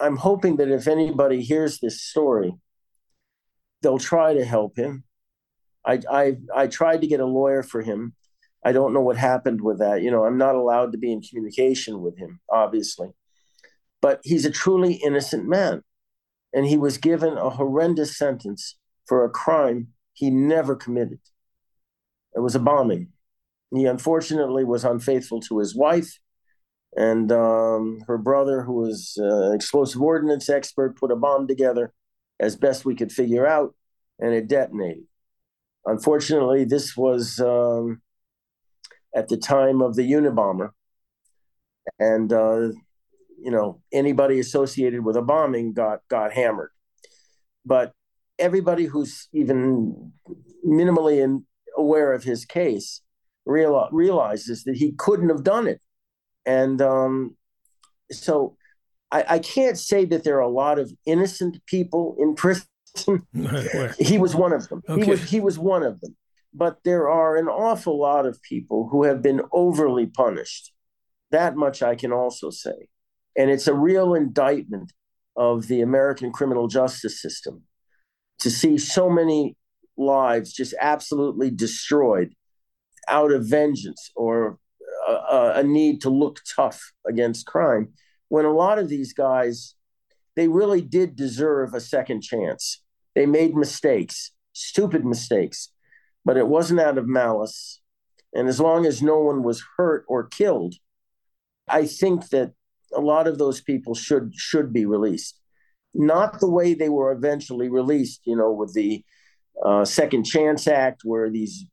I'm 0.00 0.16
hoping 0.16 0.56
that 0.56 0.68
if 0.68 0.86
anybody 0.86 1.42
hears 1.42 1.80
this 1.80 2.02
story, 2.02 2.54
they'll 3.82 3.98
try 3.98 4.34
to 4.34 4.44
help 4.44 4.76
him. 4.76 5.04
I, 5.86 6.00
I 6.10 6.36
I 6.54 6.66
tried 6.66 7.00
to 7.02 7.06
get 7.06 7.20
a 7.20 7.26
lawyer 7.26 7.62
for 7.62 7.82
him. 7.82 8.14
I 8.64 8.72
don't 8.72 8.94
know 8.94 9.00
what 9.00 9.16
happened 9.16 9.60
with 9.60 9.78
that. 9.80 10.02
You 10.02 10.10
know, 10.10 10.24
I'm 10.24 10.38
not 10.38 10.54
allowed 10.54 10.92
to 10.92 10.98
be 10.98 11.12
in 11.12 11.20
communication 11.20 12.00
with 12.00 12.18
him, 12.18 12.40
obviously. 12.50 13.10
But 14.00 14.20
he's 14.24 14.46
a 14.46 14.50
truly 14.50 14.94
innocent 14.94 15.46
man. 15.46 15.82
And 16.54 16.66
he 16.66 16.78
was 16.78 16.98
given 16.98 17.36
a 17.36 17.50
horrendous 17.50 18.16
sentence 18.16 18.76
for 19.06 19.24
a 19.24 19.30
crime 19.30 19.88
he 20.14 20.30
never 20.30 20.76
committed. 20.76 21.18
It 22.34 22.40
was 22.40 22.54
a 22.54 22.60
bombing. 22.60 23.08
He 23.74 23.84
unfortunately 23.86 24.64
was 24.64 24.84
unfaithful 24.84 25.40
to 25.42 25.58
his 25.58 25.74
wife. 25.74 26.18
And 26.96 27.32
um, 27.32 28.04
her 28.06 28.18
brother, 28.18 28.62
who 28.62 28.74
was 28.74 29.14
an 29.16 29.52
explosive 29.52 30.00
ordnance 30.00 30.48
expert, 30.48 30.96
put 30.96 31.10
a 31.10 31.16
bomb 31.16 31.48
together 31.48 31.92
as 32.38 32.56
best 32.56 32.84
we 32.84 32.94
could 32.94 33.12
figure 33.12 33.46
out, 33.46 33.74
and 34.20 34.32
it 34.32 34.46
detonated. 34.46 35.04
Unfortunately, 35.86 36.64
this 36.64 36.96
was 36.96 37.40
um, 37.40 38.00
at 39.14 39.28
the 39.28 39.36
time 39.36 39.82
of 39.82 39.96
the 39.96 40.10
Unabomber, 40.10 40.70
and 41.98 42.32
uh, 42.32 42.68
you 43.38 43.50
know 43.50 43.80
anybody 43.92 44.40
associated 44.40 45.04
with 45.04 45.16
a 45.16 45.22
bombing 45.22 45.74
got 45.74 46.00
got 46.08 46.32
hammered. 46.32 46.70
But 47.66 47.92
everybody 48.38 48.86
who's 48.86 49.28
even 49.32 50.12
minimally 50.66 51.22
in, 51.22 51.44
aware 51.76 52.12
of 52.12 52.24
his 52.24 52.44
case 52.44 53.02
real, 53.46 53.88
realizes 53.92 54.64
that 54.64 54.76
he 54.76 54.92
couldn't 54.92 55.28
have 55.28 55.44
done 55.44 55.66
it, 55.66 55.82
and 56.46 56.80
um, 56.80 57.36
so 58.10 58.56
I, 59.12 59.24
I 59.28 59.38
can't 59.38 59.78
say 59.78 60.04
that 60.06 60.24
there 60.24 60.38
are 60.38 60.40
a 60.40 60.48
lot 60.48 60.78
of 60.78 60.92
innocent 61.04 61.64
people 61.66 62.16
in 62.18 62.34
prison 62.34 62.66
he 63.98 64.18
was 64.18 64.34
one 64.34 64.52
of 64.52 64.68
them. 64.68 64.82
Okay. 64.88 65.04
He 65.04 65.10
was 65.10 65.22
he 65.24 65.40
was 65.40 65.58
one 65.58 65.82
of 65.82 66.00
them. 66.00 66.16
But 66.52 66.84
there 66.84 67.08
are 67.08 67.36
an 67.36 67.48
awful 67.48 67.98
lot 67.98 68.26
of 68.26 68.40
people 68.42 68.88
who 68.90 69.04
have 69.04 69.20
been 69.20 69.42
overly 69.52 70.06
punished. 70.06 70.72
That 71.32 71.56
much 71.56 71.82
I 71.82 71.96
can 71.96 72.12
also 72.12 72.50
say. 72.50 72.88
And 73.36 73.50
it's 73.50 73.66
a 73.66 73.74
real 73.74 74.14
indictment 74.14 74.92
of 75.36 75.66
the 75.66 75.80
American 75.80 76.30
criminal 76.30 76.68
justice 76.68 77.20
system 77.20 77.64
to 78.38 78.50
see 78.50 78.78
so 78.78 79.10
many 79.10 79.56
lives 79.96 80.52
just 80.52 80.74
absolutely 80.80 81.50
destroyed 81.50 82.34
out 83.08 83.32
of 83.32 83.46
vengeance 83.46 84.10
or 84.14 84.58
a, 85.08 85.54
a 85.56 85.62
need 85.62 86.00
to 86.02 86.10
look 86.10 86.40
tough 86.54 86.92
against 87.06 87.46
crime. 87.46 87.88
When 88.28 88.44
a 88.44 88.52
lot 88.52 88.78
of 88.78 88.88
these 88.88 89.12
guys, 89.12 89.74
they 90.36 90.48
really 90.48 90.80
did 90.80 91.16
deserve 91.16 91.74
a 91.74 91.80
second 91.80 92.22
chance. 92.22 92.82
They 93.14 93.26
made 93.26 93.54
mistakes, 93.54 94.32
stupid 94.52 95.04
mistakes, 95.04 95.70
but 96.24 96.36
it 96.36 96.48
wasn't 96.48 96.80
out 96.80 96.98
of 96.98 97.06
malice. 97.06 97.80
And 98.34 98.48
as 98.48 98.58
long 98.58 98.86
as 98.86 99.02
no 99.02 99.20
one 99.20 99.42
was 99.42 99.62
hurt 99.76 100.04
or 100.08 100.26
killed, 100.26 100.74
I 101.68 101.86
think 101.86 102.28
that 102.30 102.52
a 102.94 103.00
lot 103.00 103.26
of 103.26 103.38
those 103.38 103.60
people 103.60 103.94
should 103.94 104.34
should 104.34 104.72
be 104.72 104.86
released. 104.86 105.40
Not 105.94 106.40
the 106.40 106.50
way 106.50 106.74
they 106.74 106.88
were 106.88 107.12
eventually 107.12 107.68
released, 107.68 108.22
you 108.24 108.36
know, 108.36 108.52
with 108.52 108.74
the 108.74 109.04
uh, 109.64 109.84
Second 109.84 110.24
Chance 110.24 110.66
Act, 110.66 111.02
where 111.04 111.30
these 111.30 111.66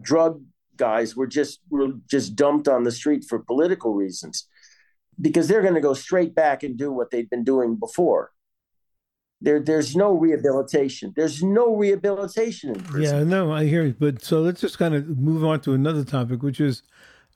drug 0.00 0.42
guys 0.76 1.16
were 1.16 1.26
just 1.26 1.60
were 1.68 1.88
just 2.08 2.36
dumped 2.36 2.68
on 2.68 2.84
the 2.84 2.92
street 2.92 3.24
for 3.28 3.40
political 3.40 3.94
reasons, 3.94 4.46
because 5.20 5.48
they're 5.48 5.62
going 5.62 5.74
to 5.74 5.80
go 5.80 5.94
straight 5.94 6.34
back 6.34 6.62
and 6.62 6.78
do 6.78 6.92
what 6.92 7.10
they'd 7.10 7.30
been 7.30 7.44
doing 7.44 7.76
before. 7.76 8.30
There, 9.42 9.60
there's 9.60 9.96
no 9.96 10.12
rehabilitation. 10.12 11.14
There's 11.16 11.42
no 11.42 11.74
rehabilitation 11.74 12.70
in 12.70 12.80
prison. 12.82 13.18
Yeah, 13.18 13.24
no, 13.24 13.52
I 13.52 13.64
hear 13.64 13.84
you. 13.84 13.96
But 13.98 14.22
so 14.22 14.40
let's 14.40 14.60
just 14.60 14.78
kind 14.78 14.94
of 14.94 15.08
move 15.18 15.44
on 15.44 15.60
to 15.62 15.72
another 15.72 16.04
topic, 16.04 16.42
which 16.42 16.60
is 16.60 16.82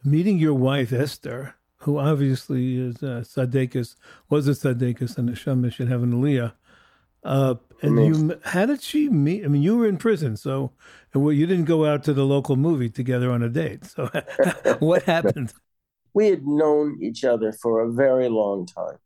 meeting 0.04 0.38
your 0.38 0.54
wife 0.54 0.92
Esther 0.92 1.54
who 1.84 1.98
obviously 1.98 2.78
is 2.78 3.02
uh, 3.02 3.22
Tzaddikus, 3.22 3.96
was 4.30 4.48
a 4.48 4.52
Tzaddikus, 4.52 5.18
and 5.18 5.28
Hashem 5.28 5.68
should 5.68 5.88
have 5.88 6.02
an 6.02 6.14
Aliyah. 6.14 6.54
Uh, 7.22 7.56
and 7.82 8.06
you, 8.06 8.40
how 8.42 8.64
did 8.64 8.82
she 8.82 9.10
meet? 9.10 9.44
I 9.44 9.48
mean, 9.48 9.62
you 9.62 9.76
were 9.76 9.86
in 9.86 9.98
prison, 9.98 10.36
so 10.36 10.72
well, 11.14 11.32
you 11.32 11.46
didn't 11.46 11.66
go 11.66 11.84
out 11.84 12.02
to 12.04 12.14
the 12.14 12.24
local 12.24 12.56
movie 12.56 12.88
together 12.88 13.30
on 13.30 13.42
a 13.42 13.50
date. 13.50 13.84
So, 13.84 14.10
what 14.78 15.02
happened? 15.04 15.52
We 16.16 16.28
had 16.28 16.46
known 16.46 17.00
each 17.02 17.24
other 17.24 17.50
for 17.50 17.80
a 17.80 17.90
very 17.92 18.28
long 18.28 18.66
time, 18.66 18.98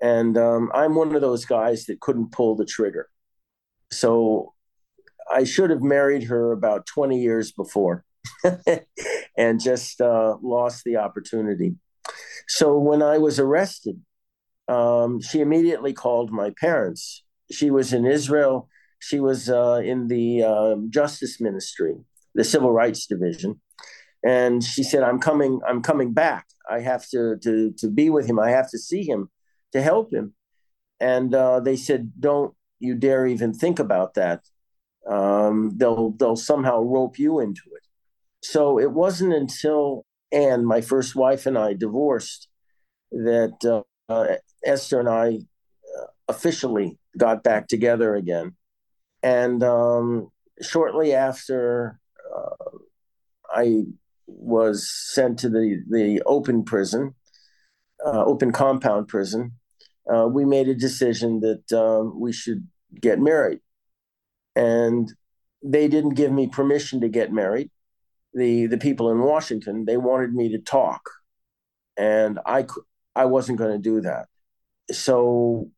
and 0.00 0.36
um, 0.38 0.70
I'm 0.74 0.94
one 0.94 1.14
of 1.14 1.20
those 1.20 1.44
guys 1.44 1.86
that 1.86 2.00
couldn't 2.00 2.32
pull 2.32 2.56
the 2.56 2.64
trigger. 2.64 3.08
So, 3.90 4.54
I 5.30 5.44
should 5.44 5.70
have 5.70 5.82
married 5.82 6.24
her 6.24 6.52
about 6.52 6.86
20 6.86 7.20
years 7.20 7.52
before, 7.52 8.04
and 9.36 9.60
just 9.60 10.00
uh, 10.00 10.36
lost 10.42 10.82
the 10.84 10.96
opportunity. 10.96 11.76
So 12.48 12.76
when 12.78 13.00
I 13.02 13.18
was 13.18 13.38
arrested, 13.38 14.00
um, 14.66 15.20
she 15.20 15.40
immediately 15.40 15.92
called 15.92 16.32
my 16.32 16.52
parents. 16.60 17.22
She 17.50 17.70
was 17.70 17.92
in 17.92 18.06
Israel. 18.06 18.68
She 18.98 19.20
was 19.20 19.48
uh, 19.48 19.80
in 19.84 20.08
the 20.08 20.42
uh, 20.42 20.76
Justice 20.90 21.40
Ministry, 21.40 21.96
the 22.34 22.44
Civil 22.44 22.72
Rights 22.72 23.06
Division, 23.06 23.60
and 24.24 24.62
she 24.62 24.82
said, 24.82 25.02
"I'm 25.02 25.18
coming. 25.18 25.60
I'm 25.66 25.80
coming 25.80 26.12
back. 26.12 26.46
I 26.68 26.80
have 26.80 27.08
to 27.10 27.36
to 27.42 27.72
to 27.78 27.88
be 27.88 28.10
with 28.10 28.26
him. 28.26 28.38
I 28.38 28.50
have 28.50 28.70
to 28.70 28.78
see 28.78 29.02
him 29.02 29.30
to 29.72 29.82
help 29.82 30.12
him." 30.12 30.34
And 31.00 31.34
uh, 31.34 31.60
they 31.60 31.76
said, 31.76 32.12
"Don't 32.18 32.54
you 32.78 32.94
dare 32.94 33.26
even 33.26 33.52
think 33.52 33.78
about 33.78 34.14
that. 34.14 34.42
Um, 35.06 35.72
they'll 35.76 36.10
they'll 36.12 36.36
somehow 36.36 36.80
rope 36.80 37.18
you 37.18 37.40
into 37.40 37.62
it." 37.76 37.86
So 38.42 38.78
it 38.78 38.90
wasn't 38.92 39.34
until 39.34 40.04
and 40.32 40.66
my 40.66 40.80
first 40.80 41.16
wife 41.16 41.46
and 41.46 41.58
I 41.58 41.74
divorced, 41.74 42.48
that 43.10 43.56
uh, 43.64 44.12
uh, 44.12 44.36
Esther 44.64 45.00
and 45.00 45.08
I 45.08 45.28
uh, 45.28 46.06
officially 46.28 46.98
got 47.16 47.42
back 47.42 47.68
together 47.68 48.14
again. 48.14 48.54
And 49.22 49.62
um, 49.62 50.30
shortly 50.62 51.12
after, 51.12 51.98
uh, 52.34 52.70
I 53.52 53.82
was 54.26 54.88
sent 54.88 55.40
to 55.40 55.48
the, 55.48 55.82
the 55.90 56.22
open 56.24 56.62
prison, 56.64 57.14
uh, 58.04 58.24
open 58.24 58.52
compound 58.52 59.08
prison. 59.08 59.52
Uh, 60.12 60.26
we 60.26 60.44
made 60.44 60.68
a 60.68 60.74
decision 60.74 61.40
that 61.40 61.72
um, 61.72 62.18
we 62.20 62.32
should 62.32 62.66
get 63.00 63.20
married. 63.20 63.60
And 64.56 65.12
they 65.62 65.88
didn't 65.88 66.14
give 66.14 66.32
me 66.32 66.48
permission 66.48 67.00
to 67.00 67.08
get 67.08 67.32
married 67.32 67.70
the 68.34 68.66
the 68.66 68.78
people 68.78 69.10
in 69.10 69.20
Washington, 69.20 69.84
they 69.84 69.96
wanted 69.96 70.34
me 70.34 70.50
to 70.50 70.58
talk, 70.58 71.02
and 71.96 72.38
I 72.46 72.66
I 73.16 73.24
wasn't 73.26 73.58
going 73.58 73.72
to 73.72 73.78
do 73.78 74.00
that. 74.02 74.26
So 74.92 75.70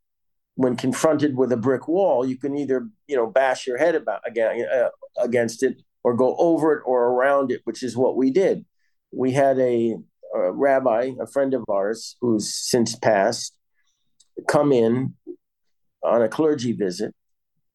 when 0.55 0.77
confronted 0.77 1.37
with 1.37 1.51
a 1.53 1.57
brick 1.57 1.89
wall, 1.89 2.27
you 2.27 2.39
can 2.39 2.57
either 2.57 2.89
you 3.07 3.17
know 3.17 3.27
bash 3.27 3.67
your 3.67 3.79
head 3.79 3.95
about 3.95 4.21
again 4.27 4.67
uh, 4.73 4.91
against 5.19 5.63
it 5.63 5.83
or 6.05 6.15
go 6.15 6.37
over 6.37 6.75
it 6.75 6.83
or 6.85 7.09
around 7.09 7.53
it, 7.53 7.63
which 7.65 7.83
is 7.83 7.97
what 7.97 8.17
we 8.17 8.31
did. 8.31 8.65
We 9.13 9.33
had 9.33 9.59
a, 9.59 9.97
a 10.35 10.53
rabbi, 10.53 11.13
a 11.21 11.27
friend 11.27 11.55
of 11.55 11.65
ours 11.69 12.17
who's 12.21 12.53
since 12.53 12.97
passed, 12.97 13.55
come 14.47 14.73
in 14.73 15.15
on 16.03 16.23
a 16.23 16.29
clergy 16.29 16.73
visit 16.73 17.15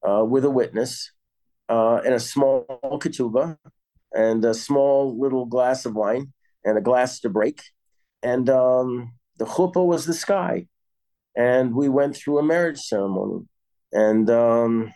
uh, 0.07 0.23
with 0.23 0.45
a 0.45 0.49
witness 0.49 1.11
uh, 1.69 2.01
and 2.05 2.13
a 2.13 2.19
small 2.19 2.65
ketubah 3.01 3.57
and 4.13 4.43
a 4.45 4.53
small 4.53 5.17
little 5.19 5.45
glass 5.45 5.85
of 5.85 5.95
wine 5.95 6.33
and 6.63 6.77
a 6.77 6.81
glass 6.81 7.19
to 7.21 7.29
break. 7.29 7.61
And 8.23 8.49
um, 8.49 9.13
the 9.37 9.45
chuppah 9.45 9.85
was 9.85 10.05
the 10.05 10.13
sky. 10.13 10.67
And 11.35 11.75
we 11.75 11.87
went 11.87 12.15
through 12.15 12.39
a 12.39 12.43
marriage 12.43 12.79
ceremony. 12.79 13.45
And 13.91 14.29
um, 14.29 14.93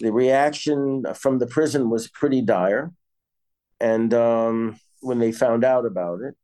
the 0.00 0.12
reaction 0.12 1.04
from 1.14 1.38
the 1.38 1.46
prison 1.46 1.88
was 1.88 2.08
pretty 2.08 2.42
dire. 2.42 2.92
And 3.80 4.12
um, 4.12 4.80
when 5.00 5.18
they 5.18 5.32
found 5.32 5.64
out 5.64 5.86
about 5.86 6.20
it, 6.22 6.34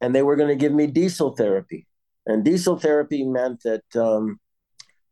and 0.00 0.12
they 0.12 0.22
were 0.22 0.34
going 0.34 0.48
to 0.48 0.56
give 0.56 0.72
me 0.72 0.88
diesel 0.88 1.36
therapy. 1.36 1.86
And 2.26 2.44
diesel 2.44 2.78
therapy 2.78 3.24
meant 3.24 3.62
that 3.64 3.96
um, 3.96 4.38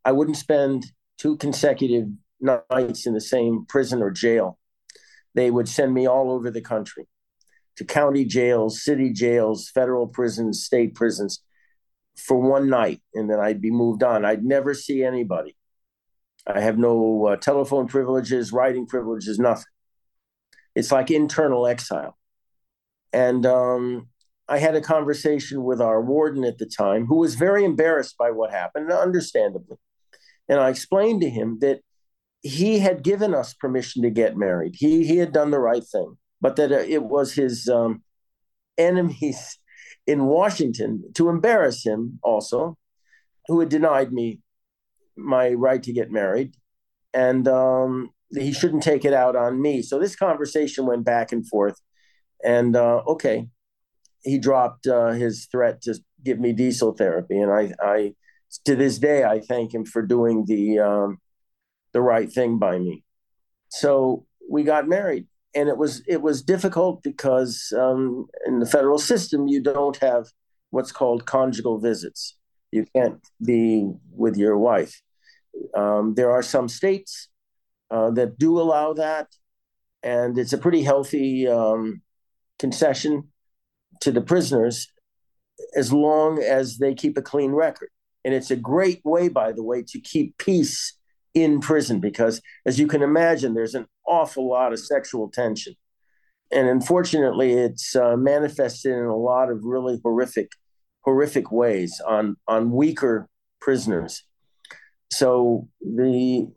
I 0.05 0.13
wouldn't 0.13 0.37
spend 0.37 0.87
two 1.19 1.37
consecutive 1.37 2.07
nights 2.41 3.07
in 3.07 3.15
the 3.15 3.21
same 3.21 3.67
prison 3.69 4.03
or 4.03 4.11
jail 4.11 4.59
they 5.35 5.51
would 5.51 5.69
send 5.69 5.95
me 5.95 6.07
all 6.07 6.31
over 6.31 6.51
the 6.51 6.61
country 6.61 7.07
to 7.77 7.85
county 7.85 8.25
jails, 8.25 8.83
city 8.83 9.13
jails, 9.13 9.71
federal 9.71 10.07
prisons, 10.07 10.65
state 10.65 10.95
prisons 10.95 11.43
for 12.17 12.39
one 12.39 12.69
night, 12.69 13.01
and 13.15 13.31
then 13.31 13.41
I'd 13.41 13.61
be 13.61 13.71
moved 13.71 14.03
on. 14.03 14.25
I'd 14.25 14.45
never 14.45 14.75
see 14.75 15.03
anybody. 15.03 15.57
I 16.47 16.61
have 16.61 16.79
no 16.79 17.27
uh, 17.27 17.37
telephone 17.37 17.87
privileges, 17.87 18.53
writing 18.53 18.87
privileges, 18.87 19.39
nothing. 19.39 19.65
It's 20.75 20.91
like 20.91 21.11
internal 21.11 21.67
exile. 21.67 22.17
And 23.13 23.45
um, 23.47 24.09
I 24.51 24.59
had 24.59 24.75
a 24.75 24.81
conversation 24.81 25.63
with 25.63 25.81
our 25.81 26.03
warden 26.03 26.45
at 26.45 26.59
the 26.59 26.67
time, 26.67 27.07
who 27.07 27.19
was 27.19 27.37
very 27.37 27.65
embarrassed 27.65 28.19
by 28.19 28.33
what 28.33 28.51
happened, 28.51 28.91
understandably. 28.91 29.77
And 30.49 30.59
I 30.59 30.71
explained 30.71 31.21
to 31.21 31.31
him 31.31 31.59
that 31.61 31.83
he 32.43 32.81
had 32.81 33.05
given 33.05 33.33
us 33.33 33.55
permission 33.55 34.03
to 34.03 34.11
get 34.11 34.37
married. 34.37 34.75
He 34.77 35.07
he 35.07 35.19
had 35.19 35.33
done 35.33 35.53
the 35.53 35.61
right 35.61 35.85
thing, 35.85 36.19
but 36.41 36.57
that 36.57 36.73
uh, 36.73 36.79
it 36.79 37.05
was 37.05 37.35
his 37.35 37.69
um, 37.69 38.03
enemies 38.77 39.59
in 40.07 40.27
Washington 40.27 41.05
to 41.15 41.29
embarrass 41.29 41.87
him 41.87 42.19
also, 42.25 42.77
who 43.47 43.61
had 43.61 43.69
denied 43.69 44.13
me 44.13 44.41
my 45.17 45.51
right 45.51 45.83
to 45.85 45.93
get 45.93 46.11
married, 46.11 46.55
and 47.15 47.47
um, 47.47 48.11
he 48.37 48.53
shouldn't 48.53 48.83
take 48.83 49.05
it 49.05 49.13
out 49.13 49.37
on 49.37 49.63
me. 49.63 49.81
So 49.81 50.01
this 50.01 50.17
conversation 50.17 50.87
went 50.87 51.05
back 51.05 51.31
and 51.31 51.47
forth, 51.47 51.81
and 52.43 52.75
uh, 52.75 53.03
okay, 53.07 53.47
he 54.23 54.39
dropped 54.39 54.87
uh, 54.87 55.11
his 55.11 55.47
threat 55.47 55.83
to 55.83 55.99
give 56.25 56.39
me 56.39 56.53
diesel 56.53 56.93
therapy, 56.93 57.39
and 57.39 57.53
I 57.53 57.73
I 57.83 58.15
to 58.65 58.77
this 58.77 58.99
day 58.99 59.25
I 59.25 59.41
thank 59.41 59.73
him 59.73 59.85
for 59.85 60.03
doing 60.03 60.45
the 60.47 60.79
um, 60.79 61.19
the 61.93 62.01
right 62.01 62.31
thing 62.31 62.59
by 62.59 62.79
me. 62.79 63.05
So 63.69 64.27
we 64.49 64.63
got 64.63 64.89
married, 64.89 65.27
and 65.55 65.69
it 65.69 65.77
was 65.77 66.03
it 66.07 66.23
was 66.23 66.43
difficult 66.43 67.03
because 67.03 67.73
um, 67.77 68.27
in 68.47 68.59
the 68.59 68.67
federal 68.67 68.99
system 68.99 69.49
you 69.49 69.63
don't 69.63 69.97
have 69.99 70.27
what's 70.71 70.93
called 70.93 71.27
conjugal 71.27 71.79
visits. 71.79 72.37
You 72.71 72.87
can't 72.95 73.21
be 73.45 73.91
with 74.13 74.37
your 74.37 74.57
wife. 74.57 75.03
Um, 75.75 76.15
there 76.15 76.31
are 76.31 76.43
some 76.43 76.69
states 76.69 77.29
uh, 77.91 78.11
that 78.13 78.39
do 78.39 78.61
allow 78.61 78.93
that, 78.93 79.29
and 80.03 80.39
it's 80.39 80.53
a 80.53 80.59
pretty 80.59 80.83
healthy 80.83 81.49
um, 81.49 82.03
concession 82.59 83.29
to 84.01 84.11
the 84.11 84.21
prisoners 84.21 84.91
as 85.77 85.93
long 85.93 86.43
as 86.43 86.79
they 86.79 86.95
keep 86.95 87.17
a 87.19 87.23
clean 87.23 87.53
record. 87.53 87.91
And 88.25 88.35
it's 88.35 88.51
a 88.51 88.57
great 88.57 89.01
way, 89.05 89.29
by 89.29 89.53
the 89.53 89.63
way, 89.63 89.83
to 89.89 90.01
keep 90.01 90.37
peace 90.39 90.97
in 91.35 91.61
prison 91.61 92.01
because, 92.01 92.43
as 92.67 92.79
you 92.79 92.87
can 92.87 93.03
imagine, 93.03 93.55
there's 93.55 93.75
an 93.75 93.87
awful 94.07 94.49
lot 94.49 94.73
of 94.73 94.79
sexual 94.79 95.31
tension. 95.31 95.75
And 96.51 96.69
unfortunately, 96.69 97.53
it's 97.53 97.95
uh, 97.95 98.17
manifested 98.17 98.93
in 98.93 99.05
a 99.05 99.17
lot 99.17 99.51
of 99.51 99.65
really 99.65 100.01
horrific, 100.03 100.51
horrific 101.03 101.53
ways 101.53 102.01
on, 102.07 102.37
on 102.49 102.73
weaker 102.73 103.29
prisoners. 103.61 104.25
So 105.11 105.69
the 105.81 106.49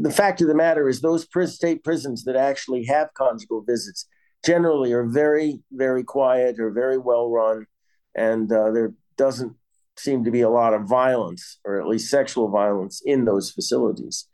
the 0.00 0.10
fact 0.10 0.40
of 0.40 0.46
the 0.46 0.54
matter 0.54 0.88
is, 0.88 1.00
those 1.00 1.26
state 1.52 1.82
prisons 1.82 2.24
that 2.24 2.36
actually 2.36 2.84
have 2.84 3.12
conjugal 3.14 3.62
visits, 3.62 4.06
generally 4.44 4.92
are 4.92 5.04
very, 5.04 5.60
very 5.72 6.02
quiet 6.02 6.58
or 6.58 6.70
very 6.70 6.98
well 6.98 7.30
run, 7.30 7.66
and 8.14 8.50
uh, 8.52 8.70
there 8.70 8.92
doesn't 9.16 9.54
seem 9.96 10.24
to 10.24 10.30
be 10.30 10.40
a 10.40 10.48
lot 10.48 10.74
of 10.74 10.88
violence, 10.88 11.58
or 11.64 11.80
at 11.80 11.86
least 11.86 12.10
sexual 12.10 12.48
violence, 12.48 13.02
in 13.04 13.24
those 13.24 13.50
facilities. 13.50 14.26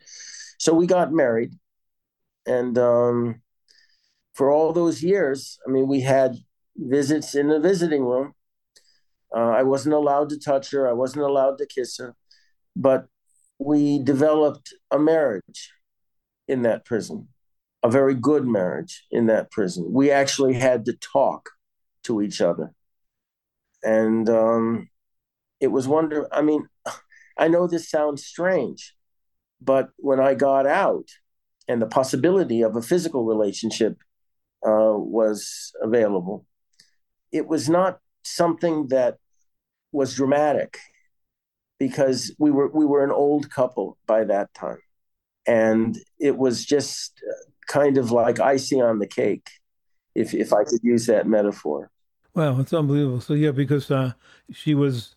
So 0.57 0.73
we 0.73 0.87
got 0.87 1.11
married, 1.11 1.51
and 2.45 2.77
um, 2.77 3.41
for 4.33 4.51
all 4.51 4.71
those 4.71 5.03
years, 5.03 5.59
I 5.67 5.71
mean, 5.71 5.87
we 5.87 6.01
had 6.01 6.35
visits 6.75 7.35
in 7.35 7.49
the 7.49 7.59
visiting 7.59 8.03
room. 8.03 8.33
Uh, 9.35 9.49
I 9.49 9.63
wasn't 9.63 9.95
allowed 9.95 10.29
to 10.29 10.39
touch 10.39 10.71
her. 10.71 10.87
I 10.87 10.93
wasn't 10.93 11.25
allowed 11.25 11.57
to 11.57 11.65
kiss 11.65 11.97
her, 11.97 12.15
but 12.75 13.07
we 13.59 14.01
developed 14.01 14.73
a 14.91 14.99
marriage 14.99 15.71
in 16.47 16.61
that 16.61 16.85
prison, 16.85 17.27
a 17.83 17.89
very 17.89 18.15
good 18.15 18.45
marriage 18.45 19.05
in 19.11 19.27
that 19.27 19.51
prison. 19.51 19.85
We 19.89 20.11
actually 20.11 20.53
had 20.53 20.85
to 20.85 20.93
talk 20.93 21.49
to 22.03 22.21
each 22.21 22.41
other, 22.41 22.73
and 23.83 24.29
um, 24.29 24.89
it 25.59 25.67
was 25.67 25.87
wonder. 25.87 26.27
I 26.33 26.41
mean, 26.41 26.67
I 27.37 27.47
know 27.47 27.67
this 27.67 27.89
sounds 27.89 28.25
strange, 28.25 28.95
but 29.61 29.89
when 29.97 30.19
I 30.19 30.33
got 30.33 30.65
out, 30.65 31.07
and 31.67 31.81
the 31.81 31.87
possibility 31.87 32.61
of 32.61 32.75
a 32.75 32.81
physical 32.81 33.25
relationship 33.25 33.97
uh, 34.65 34.93
was 34.95 35.73
available. 35.81 36.45
It 37.31 37.47
was 37.47 37.69
not 37.69 37.99
something 38.23 38.87
that 38.87 39.17
was 39.91 40.15
dramatic 40.15 40.79
because 41.79 42.33
we 42.39 42.51
were 42.51 42.69
we 42.69 42.85
were 42.85 43.03
an 43.03 43.11
old 43.11 43.49
couple 43.51 43.97
by 44.07 44.23
that 44.23 44.53
time, 44.53 44.79
and 45.45 45.97
it 46.19 46.37
was 46.37 46.65
just 46.65 47.21
kind 47.67 47.97
of 47.97 48.11
like 48.11 48.39
icing 48.39 48.81
on 48.81 48.99
the 48.99 49.07
cake, 49.07 49.49
if 50.15 50.33
if 50.33 50.53
I 50.53 50.63
could 50.63 50.79
use 50.83 51.05
that 51.07 51.27
metaphor. 51.27 51.91
Wow, 52.33 52.59
it's 52.59 52.73
unbelievable. 52.73 53.21
So 53.21 53.33
yeah, 53.33 53.51
because 53.51 53.89
uh, 53.91 54.13
she 54.51 54.73
was 54.75 55.15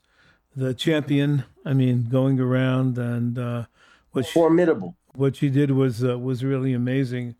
the 0.57 0.75
champion. 0.75 1.45
I 1.65 1.75
mean, 1.75 2.09
going 2.11 2.41
around 2.41 2.99
and 2.99 3.39
uh, 3.39 3.65
what 4.13 4.27
formidable. 4.27 4.97
She, 5.13 5.19
what 5.19 5.37
she 5.37 5.49
did 5.51 5.71
was 5.71 6.05
uh, 6.05 6.19
was 6.19 6.45
really 6.45 6.73
amazing. 6.73 7.37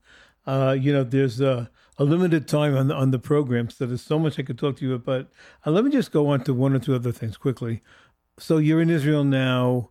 Uh, 0.47 0.77
you 0.79 0.93
know, 0.93 1.05
there's 1.05 1.41
a, 1.41 1.71
a, 1.99 2.05
limited 2.05 2.49
time 2.49 2.77
on 2.77 2.89
the, 2.89 2.95
on 2.95 3.11
the 3.11 3.19
program, 3.19 3.69
so 3.69 3.87
there's 3.87 4.03
so 4.03 4.19
much 4.19 4.39
I 4.39 4.43
could 4.43 4.59
talk 4.59 4.77
to 4.79 4.87
you 4.87 4.95
about. 4.95 5.05
But 5.65 5.69
uh, 5.69 5.73
let 5.73 5.85
me 5.85 5.91
just 5.91 6.13
go 6.13 6.29
on 6.29 6.43
to 6.45 6.55
one 6.55 6.75
or 6.75 6.79
two 6.79 6.95
other 6.95 7.13
things 7.13 7.37
quickly. 7.37 7.83
So 8.39 8.57
you're 8.57 8.81
in 8.81 8.91
Israel 8.91 9.25
now. 9.25 9.91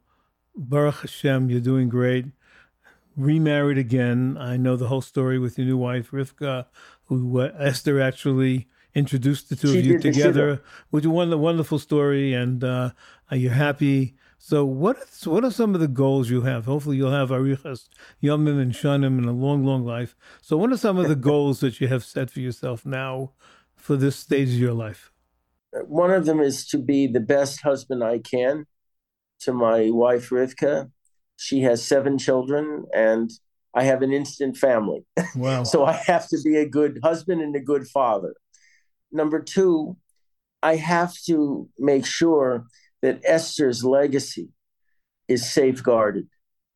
Baruch 0.56 1.02
Hashem, 1.02 1.50
you're 1.50 1.62
doing 1.62 1.88
great. 1.88 2.26
Remarried 3.20 3.78
again. 3.78 4.38
I 4.40 4.56
know 4.56 4.78
the 4.78 4.88
whole 4.88 5.02
story 5.02 5.40
with 5.40 5.58
your 5.58 5.68
new 5.68 5.78
wife, 5.78 6.12
Rivka, 6.12 6.68
who 7.04 7.42
uh, 7.42 7.52
Esther 7.60 8.00
actually 8.00 8.70
introduced 8.96 9.50
the 9.50 9.58
two 9.58 9.74
she 9.74 9.80
of 9.80 9.86
you 9.86 10.00
together, 10.00 10.64
which 10.90 11.04
is 11.04 11.10
one 11.10 11.38
wonderful 11.38 11.80
story. 11.80 12.34
And 12.34 12.64
uh, 12.64 12.92
are 13.30 13.36
you 13.36 13.50
happy? 13.50 14.16
So 14.38 14.64
what 14.64 14.98
is, 15.00 15.28
what 15.28 15.44
are 15.44 15.52
some 15.52 15.76
of 15.76 15.82
the 15.82 15.90
goals 15.90 16.30
you 16.30 16.44
have? 16.44 16.64
Hopefully 16.64 16.96
you'll 16.96 17.12
have 17.12 17.30
arichas 17.30 17.90
yomim 18.24 18.58
and 18.62 18.72
shanim 18.72 19.18
and 19.18 19.26
a 19.26 19.34
long, 19.34 19.66
long 19.66 19.86
life. 19.86 20.16
So 20.42 20.56
what 20.56 20.72
are 20.72 20.78
some 20.78 20.98
of 20.98 21.10
the 21.10 21.16
goals 21.32 21.60
that 21.60 21.82
you 21.82 21.90
have 21.90 22.06
set 22.06 22.32
for 22.32 22.40
yourself 22.40 22.86
now 22.86 23.34
for 23.76 23.98
this 23.98 24.16
stage 24.16 24.48
of 24.48 24.60
your 24.60 24.74
life? 24.74 25.12
One 25.74 26.12
of 26.12 26.26
them 26.26 26.40
is 26.40 26.66
to 26.68 26.78
be 26.78 27.06
the 27.06 27.20
best 27.20 27.64
husband 27.64 28.02
I 28.02 28.20
can 28.20 28.66
to 29.42 29.52
my 29.52 29.90
wife 29.92 30.30
Rivka. 30.30 30.90
She 31.42 31.62
has 31.62 31.82
seven 31.82 32.18
children 32.18 32.86
and 32.94 33.32
I 33.74 33.84
have 33.84 34.02
an 34.02 34.12
instant 34.12 34.58
family. 34.58 35.06
Wow. 35.36 35.64
so 35.64 35.86
I 35.86 35.94
have 35.94 36.28
to 36.30 36.38
be 36.44 36.58
a 36.58 36.68
good 36.68 37.00
husband 37.02 37.42
and 37.42 37.56
a 37.56 37.62
good 37.62 37.88
father. 37.88 38.34
Number 39.12 39.42
two, 39.42 39.96
I 40.62 40.76
have 40.76 41.14
to 41.28 41.70
make 41.78 42.06
sure 42.06 42.66
that 43.02 43.22
Esther's 43.24 43.86
legacy 43.86 44.50
is 45.30 45.50
safeguarded. 45.50 46.28